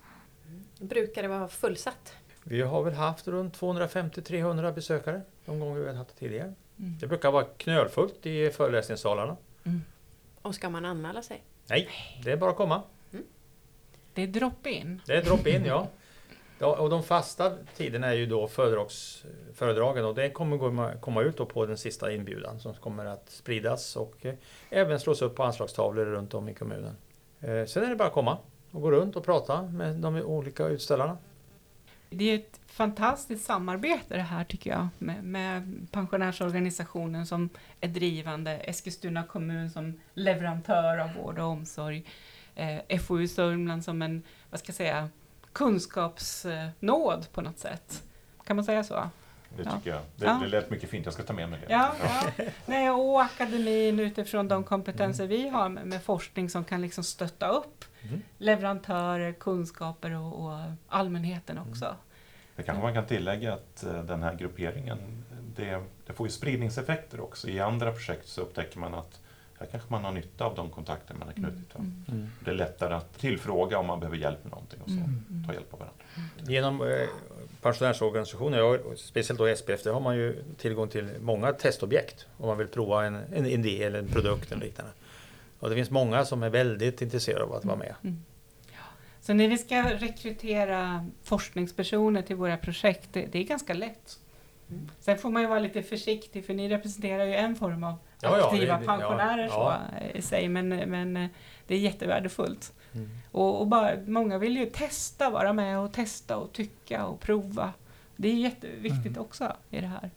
Brukar 0.80 1.22
det 1.22 1.28
vara 1.28 1.48
fullsatt? 1.48 2.14
Vi 2.44 2.62
har 2.62 2.84
väl 2.84 2.94
haft 2.94 3.28
runt 3.28 3.60
250-300 3.60 4.74
besökare 4.74 5.22
de 5.46 5.60
gånger 5.60 5.80
vi 5.80 5.88
har 5.88 5.94
haft 5.94 6.10
det 6.10 6.20
tidigare. 6.20 6.54
Mm. 6.80 6.98
Det 7.00 7.08
brukar 7.08 7.32
vara 7.32 7.44
knölfullt 7.44 8.26
i 8.26 8.50
föreläsningssalarna. 8.50 9.38
Och 10.42 10.56
ska 10.56 10.70
man 10.70 10.86
anmäla 10.86 11.22
sig? 11.22 11.44
Nej, 11.70 11.90
det 12.24 12.32
är 12.32 12.38
bara 12.38 12.52
att 12.52 12.58
komma. 12.58 12.82
Det 14.14 14.24
är 14.24 14.28
drop-in. 14.28 15.02
Det 15.06 15.14
är 15.14 15.24
drop-in, 15.24 15.66
ja. 15.66 15.88
ja. 16.60 16.76
Och 16.78 16.90
de 16.90 17.04
fasta 17.04 17.52
tiderna 17.76 18.08
är 18.08 18.14
ju 18.14 18.26
då 18.26 18.48
föredrags, 18.48 19.26
föredragen 19.54 20.06
och 20.06 20.16
det 20.16 20.30
kommer 20.30 21.00
komma 21.00 21.22
ut 21.22 21.38
då 21.38 21.46
på 21.46 21.66
den 21.66 21.78
sista 21.78 22.12
inbjudan 22.12 22.60
som 22.60 22.74
kommer 22.74 23.06
att 23.06 23.30
spridas 23.30 23.96
och 23.96 24.26
eh, 24.26 24.34
även 24.70 25.00
slås 25.00 25.22
upp 25.22 25.36
på 25.36 25.44
anslagstavlor 25.44 26.06
runt 26.06 26.34
om 26.34 26.50
i 26.50 26.54
kommunen. 26.54 26.96
Eh, 27.40 27.66
sen 27.66 27.84
är 27.84 27.90
det 27.90 27.96
bara 27.96 28.08
att 28.08 28.14
komma 28.14 28.38
och 28.72 28.82
gå 28.82 28.92
runt 28.92 29.16
och 29.16 29.24
prata 29.24 29.62
med 29.62 29.96
de 29.96 30.16
olika 30.16 30.68
utställarna. 30.68 31.18
Det 32.10 32.32
är 32.32 32.36
ett 32.36 32.60
fantastiskt 32.68 33.46
samarbete 33.46 34.16
det 34.16 34.22
här 34.22 34.44
tycker 34.44 34.70
jag 34.70 34.88
med, 34.98 35.24
med 35.24 35.88
pensionärsorganisationen 35.92 37.26
som 37.26 37.50
är 37.82 37.88
drivande, 37.88 38.52
Eskilstuna 38.52 39.24
kommun 39.24 39.70
som 39.70 40.00
leverantör 40.14 40.98
av 40.98 41.14
vård 41.14 41.40
och 41.40 41.46
omsorg, 41.46 42.06
eh, 42.56 43.00
FoU 43.00 43.28
Sörmland 43.28 43.84
som 43.84 44.02
en, 44.02 44.24
vad 44.50 44.60
ska 44.60 44.70
jag 44.70 44.76
säga, 44.76 45.10
kunskapsnåd 45.54 47.28
på 47.34 47.42
något 47.42 47.60
sätt. 47.60 48.04
Kan 48.46 48.56
man 48.56 48.66
säga 48.66 48.84
så? 48.84 49.10
Det 49.58 49.64
Ja. 49.66 49.72
tycker 49.78 49.90
jag. 49.90 50.02
Det, 50.16 50.26
Ja. 50.26 50.40
det 50.44 50.48
lät 50.48 50.70
mycket 50.70 50.90
fint, 50.90 51.06
jag 51.06 51.14
ska 51.14 51.24
ta 51.24 51.34
med 51.34 51.50
mig 51.50 51.60
det. 51.68 51.74
Ja, 51.74 51.92
ja. 52.04 52.46
Nej, 52.66 52.90
och 52.92 53.22
akademin 53.22 54.00
utifrån 54.00 54.48
de 54.48 54.64
kompetenser 54.64 55.28
vi 55.28 55.50
har 55.50 55.70
med, 55.70 55.86
med 55.88 56.04
forskning 56.04 56.50
som 56.50 56.64
kan 56.64 56.82
liksom 56.82 57.04
stötta 57.04 57.48
upp 57.48 57.86
Mm. 58.02 58.22
leverantörer, 58.38 59.32
kunskaper 59.34 60.12
och, 60.18 60.46
och 60.46 60.60
allmänheten 60.88 61.58
också. 61.58 61.96
Det 62.56 62.64
kanske 62.64 62.84
man 62.84 62.94
kan 62.94 63.06
tillägga 63.06 63.54
att 63.54 63.84
eh, 63.84 64.04
den 64.04 64.24
här 64.24 64.36
grupperingen, 64.36 65.24
det, 65.56 65.84
det 66.08 66.14
får 66.14 66.28
ju 66.28 66.32
spridningseffekter 66.32 67.20
också. 67.22 67.48
I 67.50 67.60
andra 67.60 67.92
projekt 67.92 68.28
så 68.28 68.42
upptäcker 68.42 68.80
man 68.80 68.94
att 68.94 69.20
här 69.60 69.66
kanske 69.72 69.92
man 69.92 70.04
har 70.04 70.12
nytta 70.12 70.46
av 70.46 70.56
de 70.56 70.70
kontakter 70.70 71.14
man 71.16 71.28
har 71.28 71.34
knutit. 71.34 71.76
va? 71.76 71.80
Mm. 72.08 72.30
Det 72.46 72.52
är 72.52 72.56
lättare 72.56 72.94
att 72.94 73.18
tillfråga 73.20 73.80
om 73.80 73.88
man 73.88 74.00
behöver 74.00 74.18
hjälp 74.18 74.44
med 74.44 74.52
någonting 74.52 74.82
och 74.82 74.90
så. 74.90 74.96
Mm. 74.96 75.44
Ta 75.48 75.54
hjälp 75.54 75.74
av 75.74 75.80
varandra. 75.80 76.04
Genom 76.52 76.82
eh, 76.82 76.88
pensionärsorganisationer, 77.62 78.96
speciellt 78.96 79.40
då 79.40 79.56
SPF, 79.56 79.84
där 79.84 79.94
har 79.94 80.00
man 80.00 80.16
ju 80.16 80.44
tillgång 80.58 80.90
till 80.90 81.10
många 81.20 81.54
testobjekt 81.54 82.26
om 82.38 82.48
man 82.48 82.58
vill 82.58 82.68
prova 82.68 83.06
en, 83.06 83.16
en 83.34 83.46
idé 83.46 83.84
eller 83.84 84.00
en 84.00 84.08
produkt 84.08 84.52
eller 84.52 84.66
liknande. 84.66 84.92
Och 85.60 85.70
det 85.70 85.76
finns 85.76 85.90
många 85.90 86.26
som 86.26 86.44
är 86.44 86.50
väldigt 86.50 87.02
intresserade 87.02 87.44
av 87.44 87.54
att 87.54 87.66
vara 87.66 87.78
med. 87.78 87.96
Mm. 88.04 88.24
Så 89.22 89.34
när 89.34 89.48
vi 89.48 89.58
ska 89.58 89.84
rekrytera 89.84 91.06
forskningspersoner 91.24 92.22
till 92.22 92.36
våra 92.36 92.58
projekt, 92.58 93.10
det, 93.12 93.26
det 93.32 93.40
är 93.40 93.44
ganska 93.44 93.74
lätt. 93.74 94.20
Mm. 94.72 94.90
Sen 95.00 95.18
får 95.18 95.30
man 95.30 95.42
ju 95.42 95.48
vara 95.48 95.60
lite 95.60 95.84
försiktig 95.84 96.46
för 96.46 96.54
ni 96.54 96.70
representerar 96.70 97.26
ju 97.26 97.34
en 97.36 97.56
form 97.56 97.84
av 97.84 97.94
Ja, 98.22 98.38
ja, 98.38 98.46
aktiva 98.46 98.74
det- 98.74 98.80
det- 98.80 98.86
pensionärer 98.86 99.44
ja, 99.44 99.50
så, 99.50 99.56
ja. 99.56 100.00
eh, 100.06 100.16
i 100.16 100.22
sig, 100.22 100.48
men, 100.50 100.70
men 100.70 101.18
eh, 101.18 101.28
det 101.68 101.76
är 101.76 101.80
jättevärdefullt. 101.80 102.74
Mm. 102.94 103.10
Och, 103.32 103.60
och 103.62 103.68
bara, 103.68 103.92
många 104.06 104.38
vill 104.38 104.58
ju 104.58 104.66
testa, 104.66 105.30
vara 105.30 105.54
med 105.54 105.80
och 105.80 105.94
testa 105.94 106.38
och 106.38 106.54
tycka 106.54 107.06
och 107.06 107.20
prova. 107.20 107.74
Det 108.16 108.28
är 108.30 108.34
jätteviktigt 108.36 109.06
Mm. 109.06 109.22
också 109.22 109.54
i 109.70 109.82
det 109.82 109.88
här. 109.88 110.12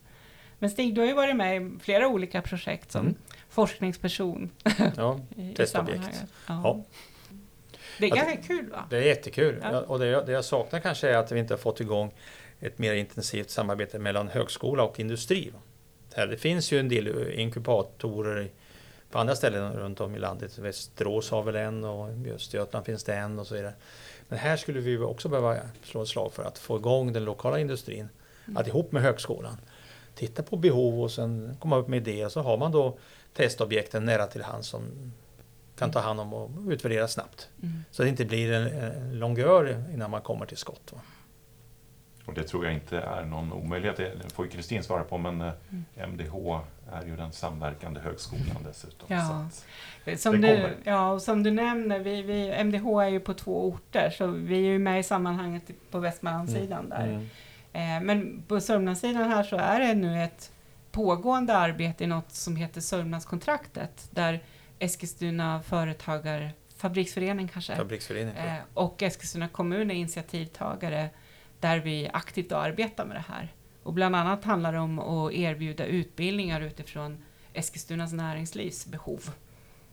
Men 0.58 0.70
Stig, 0.70 0.94
du 0.94 1.00
har 1.00 1.08
ju 1.08 1.14
varit 1.14 1.36
med 1.36 1.56
i 1.62 1.70
flera 1.80 2.08
olika 2.08 2.42
projekt 2.42 2.92
som 2.92 3.00
Mm. 3.00 3.14
forskningsperson 3.48 4.50
Ja, 4.96 5.20
Testobjekt. 5.56 6.24
Ja. 6.46 6.60
Ja. 6.64 6.80
Det 7.98 8.06
är 8.06 8.08
Ja, 8.08 8.16
ganska 8.16 8.36
kul 8.42 8.70
va? 8.70 8.84
det 8.90 8.96
är 8.96 9.02
jättekul. 9.02 9.58
Ja. 9.62 9.72
Ja. 9.72 9.80
Och 9.80 9.98
det 9.98 10.06
jag, 10.06 10.26
det 10.26 10.32
jag 10.32 10.44
saknar 10.44 10.80
kanske 10.80 11.08
är 11.08 11.16
att 11.16 11.32
vi 11.32 11.38
inte 11.38 11.54
har 11.54 11.58
fått 11.58 11.80
igång 11.80 12.10
ett 12.62 12.78
mer 12.78 12.94
intensivt 12.94 13.50
samarbete 13.50 13.98
mellan 13.98 14.28
högskola 14.28 14.82
och 14.82 15.00
industri. 15.00 15.52
det 16.16 16.36
finns 16.36 16.72
ju 16.72 16.80
en 16.80 16.88
del 16.88 17.32
inkubatorer 17.32 18.42
i- 18.42 18.50
på 19.10 19.18
andra 19.18 19.36
ställen 19.36 19.72
runt 19.72 20.00
om 20.00 20.14
i 20.14 20.18
landet. 20.18 20.58
Västerås 20.58 21.30
har 21.30 21.42
väl 21.42 21.56
en 21.56 21.84
och 21.84 22.26
i 22.26 22.30
Östergötland 22.30 22.86
finns 22.86 23.04
det 23.04 23.14
en 23.14 23.38
och 23.38 23.46
så 23.46 23.54
vidare. 23.54 23.72
Men 24.28 24.38
här 24.38 24.56
skulle 24.56 24.80
vi 24.80 24.98
också 24.98 25.28
behöva 25.28 25.56
slå 25.84 26.02
ett 26.02 26.08
slag 26.08 26.32
för 26.32 26.42
att 26.44 26.58
få 26.58 26.76
igång 26.76 27.12
den 27.12 27.24
lokala 27.24 27.58
industrin. 27.58 28.08
Mm. 28.44 28.56
Att 28.56 28.66
ihop 28.66 28.92
med 28.92 29.02
högskolan 29.02 29.56
titta 30.14 30.42
på 30.42 30.56
behov 30.56 31.02
och 31.02 31.10
sen 31.10 31.56
komma 31.60 31.76
upp 31.76 31.88
med 31.88 32.08
idéer. 32.08 32.28
Så 32.28 32.40
har 32.40 32.56
man 32.56 32.72
då 32.72 32.98
testobjekten 33.34 34.04
nära 34.04 34.26
till 34.26 34.42
hand 34.42 34.64
som 34.64 35.12
kan 35.78 35.90
ta 35.92 36.00
hand 36.00 36.20
om 36.20 36.34
och 36.34 36.50
utvärdera 36.70 37.08
snabbt. 37.08 37.48
Mm. 37.62 37.84
Så 37.90 38.02
det 38.02 38.08
inte 38.08 38.24
blir 38.24 38.52
en, 38.52 38.66
en 38.66 39.18
longör 39.18 39.84
innan 39.94 40.10
man 40.10 40.20
kommer 40.20 40.46
till 40.46 40.56
skott. 40.56 40.92
Va? 40.92 41.00
Och 42.26 42.34
det 42.34 42.42
tror 42.42 42.64
jag 42.64 42.74
inte 42.74 42.98
är 42.98 43.24
någon 43.24 43.52
omöjlighet. 43.52 43.96
Det 43.96 44.32
får 44.34 44.44
ju 44.44 44.50
Kristin 44.50 44.82
svara 44.82 45.04
på, 45.04 45.18
men 45.18 45.40
eh, 45.40 45.52
MDH 46.08 46.34
är 46.92 47.06
ju 47.06 47.16
den 47.16 47.32
samverkande 47.32 48.00
högskolan 48.00 48.56
dessutom. 48.66 49.06
Ja. 49.10 49.46
Att, 50.06 50.20
Som 50.20 50.40
Det 50.40 50.48
du, 50.48 50.54
kommer. 50.56 50.76
ja, 50.84 51.12
och 51.12 51.22
som 51.22 51.42
du 51.42 51.50
nämner, 51.50 51.98
vi, 51.98 52.22
vi, 52.22 52.48
MDH 52.64 52.86
är 52.86 53.08
ju 53.08 53.20
på 53.20 53.34
två 53.34 53.68
orter, 53.68 54.10
så 54.10 54.26
vi 54.26 54.54
är 54.54 54.60
ju 54.72 54.78
med 54.78 55.00
i 55.00 55.02
sammanhanget 55.02 55.62
på 55.90 55.98
Västmanlandssidan 55.98 56.88
där. 56.88 57.06
Mm. 57.06 57.28
Eh, 57.72 58.06
men 58.06 58.42
på 58.48 58.60
Sörmlandssidan 58.60 59.30
här 59.30 59.42
så 59.42 59.56
är 59.56 59.80
det 59.80 59.94
nu 59.94 60.22
ett 60.24 60.52
pågående 60.90 61.54
arbete 61.56 62.04
i 62.04 62.06
något 62.06 62.30
som 62.32 62.56
heter 62.56 62.80
Sörmlandskontraktet, 62.80 64.08
där 64.10 64.40
Eskilstuna 64.78 65.62
företagar, 65.62 66.50
fabriksförening 66.76 67.48
kanske, 67.48 67.76
Fabriksföreningen. 67.76 68.46
eh, 68.48 68.54
och 68.74 69.02
Eskilstuna 69.02 69.48
kommun 69.48 69.90
är 69.90 69.94
initiativtagare, 69.94 71.10
där 71.62 71.78
vi 71.78 72.10
aktivt 72.12 72.52
arbetar 72.52 73.04
med 73.04 73.16
det 73.16 73.24
här. 73.28 73.52
Och 73.82 73.92
bland 73.92 74.16
annat 74.16 74.44
handlar 74.44 74.72
det 74.72 74.78
om 74.78 74.98
att 74.98 75.32
erbjuda 75.32 75.84
utbildningar 75.84 76.60
utifrån 76.60 77.18
Eskilstunas 77.52 78.12
näringslivs 78.12 78.86
behov 78.86 79.30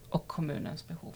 och 0.08 0.26
kommunens 0.26 0.88
behov. 0.88 1.14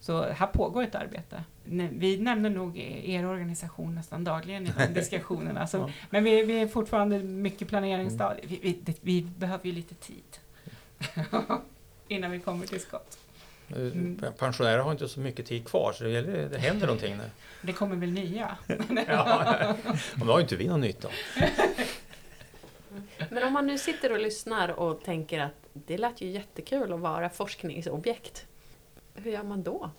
Så 0.00 0.22
här 0.30 0.46
pågår 0.46 0.82
ett 0.82 0.94
arbete. 0.94 1.44
Vi 1.90 2.18
nämner 2.20 2.50
nog 2.50 2.78
er 2.78 3.26
organisation 3.26 3.94
nästan 3.94 4.24
dagligen 4.24 4.66
i 4.66 4.72
de 4.78 4.86
diskussionerna. 4.94 5.66
Så. 5.66 5.90
Men 6.10 6.24
vi, 6.24 6.42
vi 6.42 6.58
är 6.60 6.68
fortfarande 6.68 7.18
mycket 7.18 7.68
planeringsstadiet. 7.68 8.44
Vi, 8.50 8.58
vi, 8.62 8.72
det- 8.82 8.98
vi 9.00 9.22
behöver 9.22 9.66
ju 9.66 9.72
lite 9.72 9.94
tid 9.94 10.38
innan 12.08 12.30
vi 12.30 12.40
kommer 12.40 12.66
till 12.66 12.80
skott. 12.80 13.18
Mm. 13.76 14.20
Eh, 14.24 14.30
Pensionärer 14.30 14.78
har 14.78 14.92
inte 14.92 15.08
så 15.08 15.20
mycket 15.20 15.46
tid 15.46 15.68
kvar 15.68 15.92
så 15.92 16.04
det, 16.04 16.10
gäller, 16.10 16.48
det 16.48 16.58
händer 16.58 16.86
någonting. 16.86 17.16
Nu. 17.16 17.22
Det 17.62 17.72
kommer 17.72 17.96
väl 17.96 18.10
nya? 18.12 18.56
Ja, 19.08 19.74
då 20.14 20.24
har 20.26 20.38
ju 20.38 20.42
inte 20.42 20.56
vi 20.56 20.68
någon 20.68 20.80
nytta. 20.80 21.08
Men 23.30 23.42
om 23.44 23.52
man 23.52 23.66
nu 23.66 23.78
sitter 23.78 24.12
och 24.12 24.18
lyssnar 24.18 24.68
och 24.68 25.04
tänker 25.04 25.40
att 25.40 25.52
det 25.72 25.98
lät 25.98 26.20
ju 26.20 26.28
jättekul 26.28 26.92
att 26.92 27.00
vara 27.00 27.30
forskningsobjekt. 27.30 28.46
Hur 29.14 29.30
gör 29.32 29.42
man 29.42 29.62
då? 29.62 29.90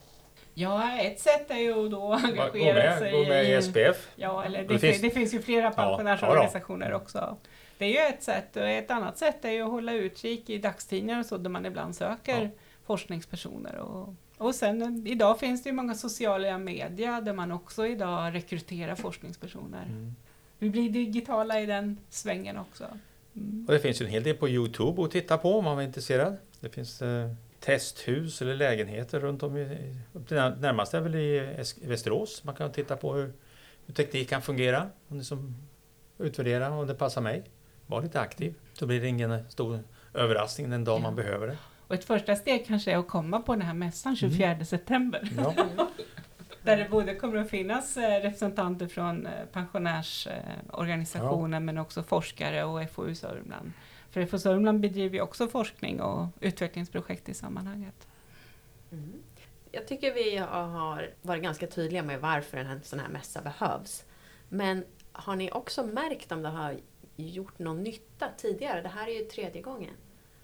Ja, 0.53 0.99
ett 0.99 1.19
sätt 1.19 1.51
är 1.51 1.57
ju 1.57 1.85
att 1.85 1.91
då 1.91 1.97
Gå 1.99 2.13
engagera 2.13 2.73
med, 2.73 2.99
sig 2.99 3.11
gå 3.11 3.19
med 3.23 3.49
i 3.49 3.61
SPF. 3.61 4.07
Ja, 4.15 4.43
eller 4.45 4.59
det, 4.59 4.63
Det 4.73 4.79
finns, 4.79 4.81
finns- 4.81 5.01
det 5.01 5.09
finns 5.19 5.33
ju 5.33 5.41
flera 5.41 5.71
pensionärsorganisationer 5.71 6.89
ja 6.89 6.95
också. 6.95 7.37
Det 7.77 7.85
är 7.85 7.89
ju 7.89 8.15
ett 8.15 8.23
sätt 8.23 8.55
och 8.57 8.67
ett 8.67 8.91
annat 8.91 9.17
sätt 9.17 9.45
är 9.45 9.51
ju 9.51 9.61
att 9.61 9.69
hålla 9.71 9.93
utkik 9.93 10.49
i 10.49 10.57
dagstidningar 10.57 11.19
och 11.19 11.25
så 11.25 11.37
där 11.37 11.49
man 11.49 11.65
ibland 11.65 11.95
söker 11.95 12.41
Ja. 12.41 12.49
Forskningspersoner. 12.89 13.75
Och, 13.75 14.15
och 14.37 14.55
sen 14.55 15.07
idag 15.07 15.39
finns 15.39 15.63
det 15.63 15.69
ju 15.69 15.75
många 15.75 15.95
sociala 15.95 16.57
medier 16.57 17.21
där 17.21 17.33
man 17.33 17.51
också 17.51 17.87
idag 17.87 18.35
rekryterar 18.35 18.95
forskningspersoner. 18.95 19.83
Mm. 19.85 20.15
Vi 20.59 20.69
blir 20.69 20.89
digitala 20.89 21.61
i 21.61 21.65
den 21.65 21.97
svängen 22.09 22.57
också. 22.57 22.85
Mm. 23.35 23.65
Och 23.67 23.73
det 23.73 23.79
finns 23.79 24.01
ju 24.01 24.05
en 24.05 24.11
hel 24.11 24.23
del 24.23 24.35
på 24.35 24.49
Youtube 24.49 25.03
att 25.03 25.11
titta 25.11 25.37
på 25.37 25.57
om 25.57 25.63
man 25.65 25.79
är 25.79 25.83
intresserad. 25.83 26.37
Det 26.59 26.69
finns 26.69 27.01
eh, 27.01 27.31
testhus 27.59 28.41
eller 28.41 28.55
lägenheter 28.55 29.19
runt 29.19 29.43
om 29.43 29.57
i, 29.57 29.61
i 29.61 29.95
upp 30.13 30.27
till 30.27 30.37
när- 30.37 30.55
närmast 30.55 30.93
är 30.93 31.01
väl 31.01 31.15
i 31.15 31.55
Västerås. 31.83 32.43
Man 32.43 32.55
kan 32.55 32.71
titta 32.71 32.95
på 32.97 33.13
hur, 33.13 33.33
hur 33.85 33.93
teknik 33.93 34.29
kan 34.29 34.41
fungera. 34.41 34.89
Om 35.07 35.17
det 35.17 35.23
som 35.23 35.55
utvärdera 36.17 36.69
om 36.71 36.87
det 36.87 36.95
passar 36.95 37.21
mig. 37.21 37.43
Var 37.87 38.01
lite 38.01 38.19
aktiv. 38.19 38.53
Så 38.73 38.85
blir 38.85 39.01
det 39.01 39.07
ingen 39.07 39.49
stor 39.49 39.79
överraskning 40.13 40.69
den 40.69 40.83
dag 40.83 40.97
Ja. 40.99 41.03
man 41.03 41.15
behöver 41.15 41.47
det. 41.47 41.57
Och 41.89 41.95
ett 41.95 42.05
första 42.05 42.35
steg 42.35 42.65
kanske 42.65 42.91
är 42.91 42.97
att 42.97 43.07
komma 43.07 43.39
på 43.39 43.55
den 43.55 43.61
här 43.61 43.73
mässan 43.73 44.15
24 44.15 44.65
september. 44.65 45.31
Ja. 45.37 45.53
Där 46.63 46.77
det 46.77 46.89
både 46.89 47.15
kommer 47.15 47.37
att 47.37 47.49
finnas 47.49 47.97
eh, 47.97 48.21
representanter 48.21 48.87
från 48.87 49.25
eh, 49.25 49.45
pensionärsorganisationer 49.51 51.59
men 51.59 51.77
också 51.77 52.03
forskare 52.03 52.63
och 52.63 52.89
FoU 52.89 53.15
Sörmland. 53.15 53.71
För 54.09 54.25
FoU 54.25 54.39
Sörmland 54.39 54.79
bedriver 54.79 55.15
ju 55.15 55.21
också 55.21 55.47
forskning 55.47 56.01
och 56.01 56.27
utvecklingsprojekt 56.39 57.29
i 57.29 57.33
sammanhanget. 57.33 58.07
Mm. 58.91 59.13
Jag 59.71 59.87
tycker 59.87 60.13
vi 60.13 60.37
har 60.37 61.09
varit 61.21 61.43
ganska 61.43 61.67
tydliga 61.67 62.03
med 62.03 62.21
varför 62.21 62.57
en 62.57 62.83
sån 62.83 62.99
här 62.99 63.09
mässa 63.09 63.41
behövs. 63.41 64.05
Men 64.49 64.85
har 65.11 65.35
ni 65.35 65.51
också 65.51 65.83
märkt 65.83 66.31
om 66.31 66.41
det 66.41 66.49
har 66.49 66.77
gjort 67.15 67.59
någon 67.59 67.83
nytta 67.83 68.27
tidigare? 68.37 68.81
Det 68.81 68.89
här 68.89 69.07
är 69.07 69.19
ju 69.19 69.25
tredje 69.25 69.61
gången. 69.61 69.93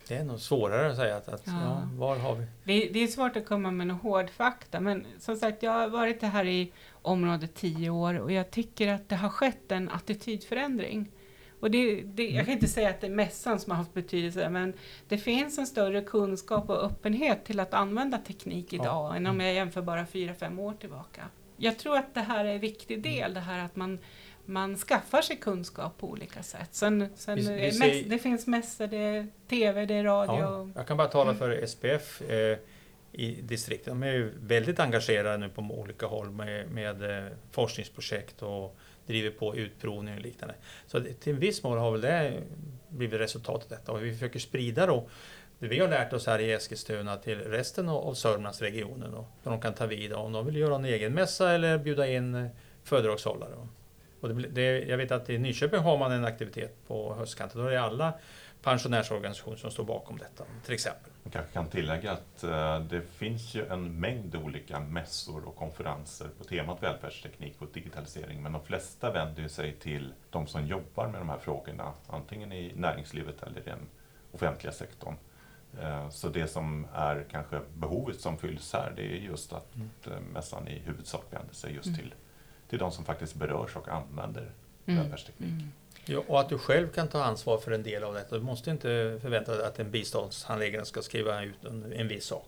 Det 0.08 0.16
är 0.16 0.24
nog 0.24 0.40
svårare 0.40 0.90
att 0.92 0.96
säga 0.96 1.16
att, 1.18 1.28
att 1.28 1.42
Ja. 1.46 1.54
ja. 1.64 1.90
var 1.98 2.16
har 2.18 2.36
vi? 2.36 2.46
Det, 2.64 2.90
det 2.94 3.00
är 3.00 3.08
svårt 3.08 3.36
att 3.38 3.46
komma 3.46 3.72
med 3.72 3.88
någon 3.88 3.98
hård 3.98 4.30
fakta 4.30 4.80
men 4.80 5.06
som 5.20 5.36
sagt 5.36 5.64
jag 5.64 5.72
har 5.72 5.88
varit 5.88 6.22
här 6.22 6.46
i 6.46 6.72
området 7.02 7.56
tio 7.56 7.90
år 7.90 8.20
och 8.20 8.32
jag 8.32 8.52
tycker 8.52 8.88
att 8.94 9.10
det 9.10 9.16
har 9.16 9.30
skett 9.30 9.72
en 9.72 9.90
attitydförändring. 9.90 11.12
Och 11.60 11.72
det, 11.72 12.02
det, 12.02 12.28
jag 12.28 12.46
kan 12.46 12.54
inte 12.54 12.68
säga 12.68 12.90
att 12.90 13.02
det 13.02 13.08
är 13.08 13.12
mässan 13.12 13.60
som 13.60 13.72
har 13.72 13.78
haft 13.78 13.94
betydelse 13.94 14.50
men 14.50 14.74
det 15.08 15.18
finns 15.18 15.58
en 15.58 15.68
större 15.68 16.02
kunskap 16.02 16.70
och 16.70 16.84
öppenhet 16.84 17.46
till 17.46 17.60
att 17.60 17.74
använda 17.74 18.18
teknik 18.18 18.74
idag 18.74 18.86
Ja. 18.86 19.16
än 19.16 19.28
om 19.28 19.40
jag 19.40 19.54
jämför 19.54 19.82
bara 19.82 20.06
fyra, 20.06 20.34
fem 20.34 20.60
år 20.60 20.74
tillbaka. 20.74 21.22
Jag 21.58 21.78
tror 21.80 21.98
att 21.98 22.14
det 22.14 22.22
här 22.22 22.46
är 22.46 22.54
en 22.54 22.60
viktig 22.60 23.02
del, 23.04 23.34
det 23.34 23.40
här 23.40 23.66
att 23.66 23.76
man 23.76 24.00
man 24.48 24.78
skaffar 24.78 25.22
sig 25.22 25.36
kunskap 25.38 25.98
på 25.98 26.10
olika 26.10 26.44
sätt. 26.44 26.70
Sen, 26.72 27.10
sen 27.16 27.36
Vi- 27.36 27.42
vi 27.54 27.66
eh, 27.68 27.72
ser- 27.72 27.80
mäss, 27.80 28.04
det 28.06 28.20
finns 28.20 28.48
mässor, 28.48 28.88
det 28.88 28.98
är 28.98 29.28
TV, 29.50 29.86
det 29.86 29.94
är 29.94 30.04
radio. 30.04 30.40
Ja, 30.40 30.70
jag 30.76 30.88
kan 30.88 30.98
bara 30.98 31.08
tala 31.08 31.34
för 31.36 31.66
SPF 31.66 32.22
eh, 32.22 32.58
i 33.12 33.42
distriktet. 33.42 33.88
De 33.88 34.04
är 34.04 34.12
ju 34.12 34.32
väldigt 34.40 34.80
engagerade 34.80 35.38
nu 35.38 35.50
på 35.50 35.62
olika 35.62 36.06
håll 36.06 36.32
med, 36.32 36.72
med 36.72 37.18
eh, 37.26 37.32
forskningsprojekt 37.52 38.42
och 38.42 38.78
driver 39.08 39.30
på 39.32 39.56
utprovning 39.56 40.14
och 40.16 40.22
liknande. 40.22 40.56
Så 40.88 41.00
det, 41.00 41.14
till 41.14 41.34
en 41.34 41.40
viss 41.40 41.64
mån 41.64 41.78
har 41.78 41.92
väl 41.92 42.02
det 42.02 42.34
blivit 42.90 43.20
resultatet 43.20 43.72
av 43.72 43.78
detta 43.78 43.92
och 43.92 44.04
vi 44.06 44.14
försöker 44.14 44.40
sprida 44.40 44.86
då 44.86 45.10
det 45.60 45.68
vi 45.68 45.80
har 45.80 45.88
lärt 45.88 46.14
oss 46.14 46.28
här 46.28 46.40
i 46.40 46.52
Eskilstuna 46.52 47.18
till 47.18 47.40
resten 47.40 47.90
av, 47.90 48.14
Sörmlandsregionen. 48.14 49.12
Då, 49.12 49.26
så 49.44 49.50
de 49.50 49.62
kan 49.62 49.74
ta 49.74 49.86
vid 49.86 50.14
om 50.14 50.32
de 50.32 50.46
vill 50.46 50.56
göra 50.56 50.76
en 50.76 50.86
egen 50.86 51.14
mässa 51.14 51.52
eller 51.52 51.78
bjuda 51.78 52.08
in 52.08 52.36
eh, 52.36 52.48
föredragshållare. 52.84 53.52
Och 54.20 54.30
det, 54.30 54.48
det, 54.48 54.80
jag 54.84 54.98
vet 54.98 55.12
att 55.12 55.30
i 55.30 55.38
Nyköping 55.38 55.80
har 55.80 55.98
man 55.98 56.12
en 56.12 56.26
aktivitet 56.26 56.88
på 56.88 57.14
höstkanten. 57.14 57.62
Då 57.62 57.68
är 57.68 57.72
det 57.72 57.82
alla 57.82 58.14
pensionärsorganisationer 58.66 59.58
som 59.58 59.72
står 59.72 59.84
bakom 59.84 60.18
detta, 60.18 60.44
till 60.66 60.74
exempel. 60.74 61.12
Man 61.24 61.32
kanske 61.32 61.52
kan 61.54 61.68
tillägga 61.68 62.12
att 62.12 62.44
eh, 62.44 62.80
det 62.80 63.02
finns 63.02 63.56
ju 63.56 63.66
en 63.68 64.00
mängd 64.00 64.36
olika 64.36 64.80
mässor 64.80 65.48
och 65.48 65.56
konferenser 65.56 66.28
på 66.38 66.44
temat 66.44 66.84
välfärdsteknik 66.84 67.56
och 67.60 67.68
digitalisering, 67.74 68.44
men 68.44 68.52
de 68.52 68.64
flesta 68.64 69.12
vänder 69.12 69.48
sig 69.48 69.74
till 69.74 70.14
de 70.30 70.48
som 70.48 70.68
jobbar 70.68 71.08
med 71.08 71.22
de 71.22 71.30
här 71.30 71.38
frågorna, 71.38 71.94
antingen 72.08 72.52
i 72.52 72.74
näringslivet 72.76 73.44
eller 73.44 73.60
i 73.60 73.64
den 73.64 73.88
offentliga 74.32 74.74
sektorn. 74.74 75.16
Eh, 75.82 76.10
Så 76.10 76.30
det 76.30 76.48
som 76.48 76.88
är 76.94 77.26
kanske 77.32 77.60
behovet 77.74 78.20
som 78.20 78.38
fylls 78.38 78.74
här, 78.74 78.94
det 78.96 79.02
är 79.02 79.16
just 79.16 79.54
att 79.54 79.76
Mm. 79.76 79.90
eh, 80.08 80.20
mässan 80.34 80.68
i 80.68 80.80
huvudsak 80.80 81.24
vänder 81.30 81.54
sig 81.56 81.74
just 81.74 81.88
Mm. 81.88 82.00
till, 82.00 82.14
till 82.70 82.80
de 82.80 82.92
som 82.92 83.06
faktiskt 83.06 83.36
berörs 83.36 83.76
och 83.76 83.88
använder 83.90 84.52
Mm. 84.86 85.02
välfärdsteknik. 85.02 85.50
Mm. 85.50 85.72
Ja, 86.06 86.22
och 86.28 86.40
att 86.40 86.50
du 86.50 86.58
själv 86.58 86.88
kan 86.88 87.08
ta 87.08 87.24
ansvar 87.24 87.58
för 87.58 87.72
en 87.72 87.84
del 87.84 88.04
av 88.04 88.14
detta. 88.14 88.36
Du 88.38 88.42
måste 88.44 88.72
inte 88.72 89.20
förvänta 89.22 89.56
dig 89.58 89.66
att 89.68 89.80
en 89.80 89.92
biståndshandläggare 89.92 90.86
ska 90.86 91.02
skriva 91.02 91.44
ut 91.44 91.66
en, 91.66 91.94
en 91.94 92.08
viss 92.08 92.26
sak. 92.26 92.48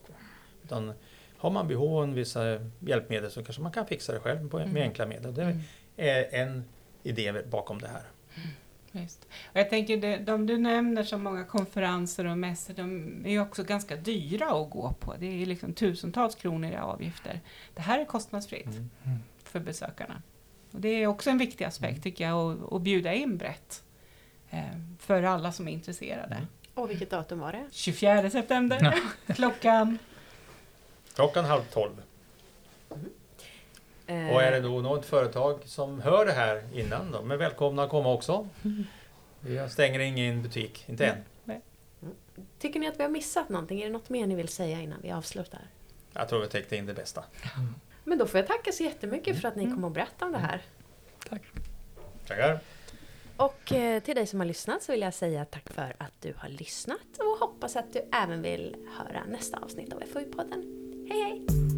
Utan 0.64 0.94
har 1.38 1.50
man 1.50 1.68
behov 1.68 1.98
av 2.00 2.14
vissa 2.14 2.60
hjälpmedel 2.80 3.32
så 3.32 3.44
kanske 3.44 3.62
man 3.62 3.72
kan 3.72 3.86
fixa 3.88 4.14
det 4.14 4.20
själv 4.20 4.50
på, 4.50 4.58
med 4.58 4.68
Mm. 4.68 4.82
enkla 4.84 5.06
medel. 5.06 5.34
Det 5.34 5.44
Mm. 5.44 5.60
är 5.98 6.34
en 6.42 6.64
idé 7.04 7.34
bakom 7.50 7.82
det 7.82 7.88
här. 7.88 8.04
Just. 9.02 9.28
Och 9.46 9.60
jag 9.60 9.70
tänker, 9.70 9.98
det, 9.98 10.18
de 10.18 10.46
du 10.48 10.58
nämner 10.58 11.04
som 11.04 11.24
många 11.24 11.44
konferenser 11.44 12.26
och 12.26 12.38
mässor, 12.38 12.74
de 12.74 13.08
är 13.26 13.30
ju 13.32 13.42
också 13.42 13.64
ganska 13.64 13.96
dyra 13.96 14.46
att 14.62 14.70
gå 14.70 14.94
på. 15.00 15.14
Det 15.20 15.42
är 15.42 15.46
liksom 15.46 15.74
tusentals 15.74 16.36
kronor 16.36 16.72
i 16.72 16.76
avgifter. 16.76 17.40
Det 17.76 17.82
här 17.82 18.00
är 18.00 18.06
kostnadsfritt 18.06 18.66
Mm. 18.66 19.20
för 19.44 19.60
besökarna. 19.60 20.22
Och 20.72 20.82
det 20.82 20.90
är 20.90 21.08
också 21.08 21.30
en 21.30 21.38
viktig 21.38 21.66
aspekt 21.66 21.92
Mm. 21.92 22.02
tycker 22.02 22.28
jag, 22.28 22.52
att, 22.64 22.74
att 22.74 22.82
bjuda 22.82 23.14
in 23.14 23.38
brett. 23.38 23.84
Eh, 24.50 24.64
för 25.00 25.24
alla 25.24 25.52
som 25.52 25.68
är 25.68 25.72
intresserade. 25.72 26.36
Mm. 26.36 26.48
Och 26.74 26.90
vilket 26.90 27.10
datum 27.10 27.40
var 27.40 27.52
det? 27.52 27.68
24 27.72 28.30
september, 28.30 29.00
klockan 29.36 29.98
Klockan 31.16 31.46
halv 31.46 31.62
tolv. 31.64 32.02
Eh, 34.08 34.30
Och 34.36 34.44
är 34.44 34.52
det 34.52 34.60
då 34.60 34.82
något 34.82 35.06
företag 35.06 35.60
som 35.66 36.02
hör 36.02 36.26
det 36.26 36.32
här 36.32 36.64
innan, 36.74 37.12
de 37.12 37.32
är 37.32 37.38
välkomna 37.38 37.84
att 37.84 37.90
komma 37.90 38.14
också. 38.14 38.48
Vi 39.40 39.70
stänger 39.70 40.00
ingen 40.00 40.42
butik, 40.44 40.84
inte 40.90 41.06
än. 41.06 41.18
Tycker 42.60 42.80
ni 42.80 42.88
att 42.88 43.00
vi 43.00 43.04
har 43.04 43.10
missat 43.10 43.50
någonting? 43.50 43.82
Är 43.82 43.86
det 43.86 43.92
något 43.92 44.10
mer 44.10 44.28
ni 44.28 44.36
vill 44.36 44.48
säga 44.48 44.82
innan 44.82 45.00
vi 45.02 45.12
avslutar? 45.12 45.62
Jag 46.14 46.30
tror 46.30 46.40
vi 46.42 46.48
täckte 46.48 46.76
in 46.78 46.86
det 46.86 46.94
bästa. 46.94 47.24
Men 48.04 48.18
då 48.18 48.26
får 48.26 48.40
jag 48.40 48.48
tacka 48.48 48.72
så 48.72 48.84
jättemycket 48.84 49.42
för 49.42 49.48
att 49.48 49.56
ni 49.56 49.64
Mm. 49.64 49.76
kom 49.76 49.84
och 49.84 49.92
berättade 49.92 50.26
om 50.26 50.32
det 50.32 50.38
här. 50.38 50.62
Tackar! 52.28 52.60
Och 53.38 53.74
eh, 53.74 54.00
till 54.04 54.16
dig 54.16 54.28
som 54.28 54.40
har 54.40 54.48
lyssnat 54.48 54.84
så 54.84 54.92
vill 54.92 55.02
jag 55.02 55.14
säga 55.14 55.46
tack 55.46 55.70
för 55.74 55.96
att 55.98 56.14
du 56.22 56.34
har 56.38 56.50
lyssnat 56.50 56.98
och 57.20 57.48
hoppas 57.48 57.76
att 57.76 57.94
du 57.94 58.02
även 58.14 58.42
vill 58.42 58.76
höra 58.98 59.24
nästa 59.28 59.58
avsnitt 59.58 59.94
av 59.94 60.02
FoU-podden. 60.02 60.64
Hej 61.10 61.22
hej! 61.24 61.77